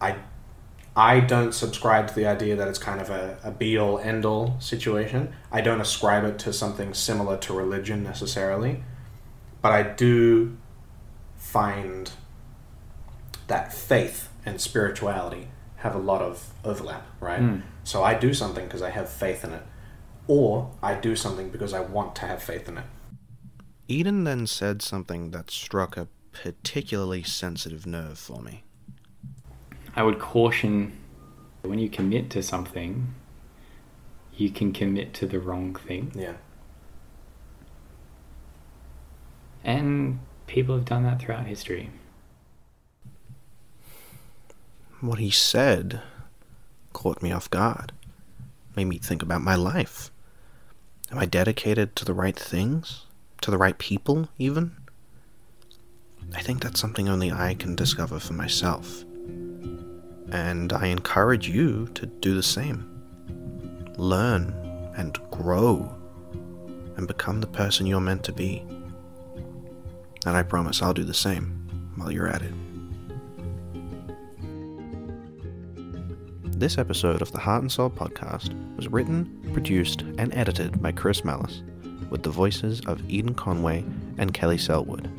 I 0.01 0.17
I 0.95 1.21
don't 1.21 1.53
subscribe 1.53 2.09
to 2.09 2.15
the 2.15 2.27
idea 2.27 2.55
that 2.55 2.69
it's 2.69 2.79
kind 2.79 3.01
of 3.01 3.09
a, 3.09 3.39
a 3.43 3.51
be 3.51 3.79
all 3.79 3.99
end 3.99 4.27
all 4.27 4.57
situation. 4.61 5.33
I 5.51 5.63
don't 5.63 5.81
ascribe 5.81 6.23
it 6.25 6.39
to 6.41 6.53
something 6.53 6.93
similar 6.93 7.39
to 7.39 7.55
religion 7.55 8.03
necessarily. 8.03 8.85
But 9.63 9.73
I 9.73 9.85
do 9.85 10.59
find 11.39 12.11
that 13.47 13.73
faith 13.73 14.29
and 14.45 14.61
spirituality 14.61 15.49
have 15.77 15.95
a 15.95 15.99
lot 15.99 16.21
of 16.21 16.53
overlap, 16.63 17.07
right? 17.21 17.41
Mm. 17.41 17.63
So 17.85 18.03
I 18.05 18.15
do 18.15 18.35
something 18.35 18.65
because 18.67 18.83
I 18.83 18.91
have 18.91 19.09
faith 19.09 19.45
in 19.45 19.53
it, 19.53 19.63
or 20.27 20.71
I 20.83 20.95
do 20.95 21.17
something 21.17 21.51
because 21.51 21.73
I 21.73 21.81
want 21.81 22.15
to 22.17 22.27
have 22.27 22.43
faith 22.43 22.69
in 22.69 22.79
it. 22.79 22.85
Eden 23.89 24.25
then 24.25 24.47
said 24.47 24.83
something 24.83 25.31
that 25.33 25.51
struck 25.51 25.97
a 25.97 26.09
particularly 26.33 27.23
sensitive 27.23 27.87
nerve 27.87 28.19
for 28.19 28.41
me. 28.41 28.65
I 29.95 30.03
would 30.03 30.19
caution 30.19 30.99
when 31.63 31.79
you 31.79 31.89
commit 31.89 32.31
to 32.31 32.43
something, 32.43 33.15
you 34.35 34.51
can 34.51 34.73
commit 34.73 35.13
to 35.15 35.27
the 35.27 35.39
wrong 35.39 35.75
thing. 35.75 36.13
Yeah. 36.15 36.35
And 39.65 40.21
people 40.47 40.77
have 40.77 40.85
done 40.85 41.05
that 41.05 41.21
throughout 41.21 41.47
history. 41.47 41.91
What 45.01 45.19
he 45.19 45.31
said 45.31 46.01
caught 46.93 47.23
me 47.23 47.33
off 47.33 47.51
guard, 47.51 47.93
made 48.77 48.85
me 48.85 48.99
think 48.99 49.23
about 49.23 49.43
my 49.43 49.57
life. 49.57 50.12
Am 51.13 51.19
I 51.19 51.27
dedicated 51.27 51.95
to 51.97 52.07
the 52.07 52.15
right 52.15 52.35
things? 52.35 53.05
To 53.43 53.51
the 53.51 53.59
right 53.59 53.77
people, 53.77 54.31
even? 54.39 54.75
I 56.35 56.41
think 56.41 56.63
that's 56.63 56.81
something 56.81 57.07
only 57.07 57.31
I 57.31 57.53
can 57.53 57.77
discover 57.77 58.19
for 58.19 58.33
myself. 58.33 59.03
And 60.31 60.73
I 60.73 60.87
encourage 60.87 61.47
you 61.47 61.89
to 61.89 62.07
do 62.07 62.35
the 62.35 62.43
same. 62.43 62.89
Learn 63.99 64.55
and 64.97 65.19
grow 65.31 65.95
and 66.97 67.07
become 67.07 67.43
the 67.43 67.47
person 67.47 67.85
you're 67.85 68.01
meant 68.01 68.25
to 68.25 68.33
be. 68.33 68.65
And 70.25 70.35
I 70.35 70.43
promise 70.43 70.81
I'll 70.81 70.95
do 70.95 71.05
the 71.05 71.13
same 71.13 71.93
while 71.97 72.11
you're 72.11 72.29
at 72.29 72.41
it. 72.41 72.55
This 76.63 76.79
episode 76.79 77.23
of 77.23 77.33
the 77.33 77.41
Heart 77.41 77.63
and 77.63 77.73
Soul 77.73 77.91
podcast 77.91 78.55
was 78.77 78.87
written, 78.87 79.51
produced, 79.53 80.03
and 80.17 80.33
edited 80.33 80.81
by 80.81 80.93
Chris 80.93 81.25
Mallas, 81.25 81.65
with 82.09 82.23
the 82.23 82.31
voices 82.31 82.81
of 82.87 83.03
Eden 83.11 83.35
Conway 83.35 83.85
and 84.17 84.33
Kelly 84.33 84.59
Selwood. 84.59 85.11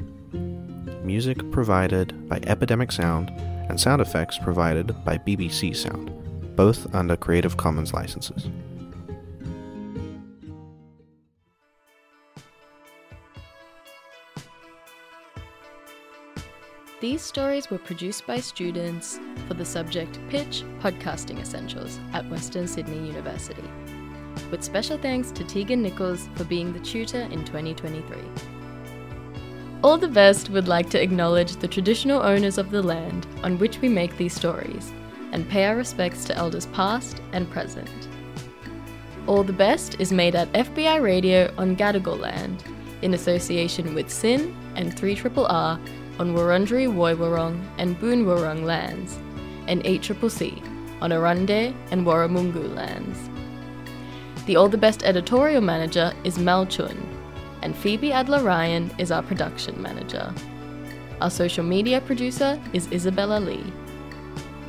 Music 1.04 1.52
provided 1.52 2.30
by 2.30 2.40
Epidemic 2.44 2.94
Sound, 2.94 3.30
and 3.68 3.78
sound 3.78 4.02
effects 4.02 4.38
provided 4.38 4.96
by 5.04 5.18
BBC 5.18 5.76
Sound, 5.76 6.14
both 6.56 6.96
under 6.96 7.18
Creative 7.18 7.58
Commons 7.58 7.94
licenses. 7.94 8.48
These 17.04 17.22
stories 17.22 17.70
were 17.70 17.80
produced 17.80 18.26
by 18.26 18.40
students 18.40 19.20
for 19.50 19.56
the 19.56 19.66
subject 19.66 20.20
Pitch 20.30 20.64
Podcasting 20.80 21.38
Essentials 21.42 22.00
at 22.14 22.30
Western 22.30 22.66
Sydney 22.66 23.06
University. 23.06 23.70
With 24.50 24.64
special 24.64 24.98
thanks 24.98 25.30
to 25.32 25.44
Tegan 25.44 25.82
Nicholls 25.82 26.30
for 26.36 26.46
being 26.46 26.72
the 26.72 26.80
tutor 26.80 27.20
in 27.20 27.44
2023. 27.44 28.18
All 29.84 29.98
the 29.98 30.08
Best 30.08 30.50
would 30.52 30.70
like 30.70 30.90
to 30.92 31.04
acknowledge 31.04 31.58
the 31.58 31.68
traditional 31.68 32.22
owners 32.22 32.58
of 32.58 32.72
the 32.72 32.82
land 32.82 33.28
on 33.44 33.58
which 33.58 33.82
we 33.82 33.90
make 33.90 34.16
these 34.16 34.34
stories 34.34 34.94
and 35.34 35.50
pay 35.50 35.66
our 35.66 35.76
respects 35.76 36.24
to 36.24 36.38
elders 36.38 36.68
past 36.68 37.22
and 37.34 37.52
present. 37.52 38.08
All 39.28 39.44
the 39.44 39.52
Best 39.52 40.00
is 40.00 40.14
made 40.14 40.36
at 40.36 40.54
FBI 40.54 41.02
Radio 41.02 41.54
on 41.58 41.76
Gadigal 41.76 42.18
land 42.18 42.64
in 43.02 43.14
association 43.14 43.94
with 43.94 44.10
SYN 44.10 44.56
and 44.78 44.96
3RRR 44.96 45.86
on 46.20 46.34
Wurundjeri 46.36 46.88
Woiwurrung 46.88 47.64
and 47.78 48.00
Boonwurrung 48.00 48.64
lands, 48.64 49.18
and 49.68 49.84
ACCC 49.84 50.62
on 51.02 51.12
Arrernte 51.12 51.76
and 51.92 52.06
Warramungu 52.06 52.74
lands. 52.76 53.30
The 54.46 54.56
All 54.56 54.70
the 54.70 54.78
Best 54.78 55.04
editorial 55.04 55.62
manager 55.62 56.14
is 56.24 56.38
Mell 56.38 56.66
Chun, 56.66 56.98
and 57.62 57.76
Phoebe 57.76 58.12
Adler 58.12 58.44
Ryan 58.44 58.92
is 58.98 59.12
our 59.12 59.24
production 59.24 59.82
manager. 59.82 60.34
Our 61.22 61.30
social 61.30 61.64
media 61.64 62.02
producer 62.02 62.60
is 62.74 62.92
Isabella 62.92 63.40
Lee. 63.40 63.72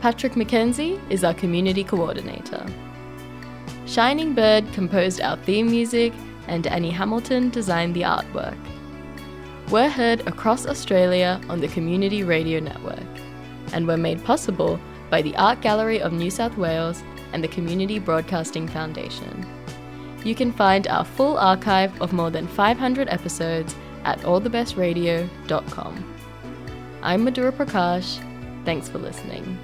Patrick 0.01 0.35
McKenzie 0.35 1.01
is 1.11 1.25
our 1.25 1.35
community 1.35 1.83
coordinator. 1.83 2.65
Shining 3.87 4.35
Bird 4.35 4.65
composed 4.73 5.21
our 5.21 5.37
theme 5.39 5.71
music, 5.71 6.13
and 6.47 6.67
Annie 6.67 6.91
Hamilton 6.91 7.51
designed 7.51 7.95
the 7.95 8.03
artwork. 8.03 8.59
We're 9.71 9.89
heard 9.89 10.21
across 10.29 10.67
Australia 10.67 11.41
on 11.49 11.61
the 11.61 11.69
Community 11.69 12.23
Radio 12.23 12.61
Network, 12.61 12.99
and 13.73 13.87
were 13.87 13.97
made 13.97 14.23
possible 14.23 14.79
by 15.11 15.23
the 15.23 15.35
Art 15.37 15.63
Gallery 15.63 16.01
of 16.01 16.13
New 16.13 16.31
South 16.31 16.57
Wales 16.59 17.03
and 17.33 17.43
the 17.43 17.49
Community 17.49 17.99
Broadcasting 17.99 18.69
Foundation. 18.69 19.47
You 20.23 20.35
can 20.35 20.53
find 20.53 20.87
our 20.87 21.05
full 21.05 21.39
archive 21.39 22.01
of 22.01 22.13
more 22.13 22.31
than 22.31 22.47
500 22.47 23.09
episodes 23.09 23.75
at 24.05 24.19
allthebestradio.com. 24.21 26.15
I'm 27.03 27.27
Madhuraa 27.27 27.53
Prakash. 27.53 28.21
Thanks 28.65 28.89
for 28.89 28.99
listening. 28.99 29.59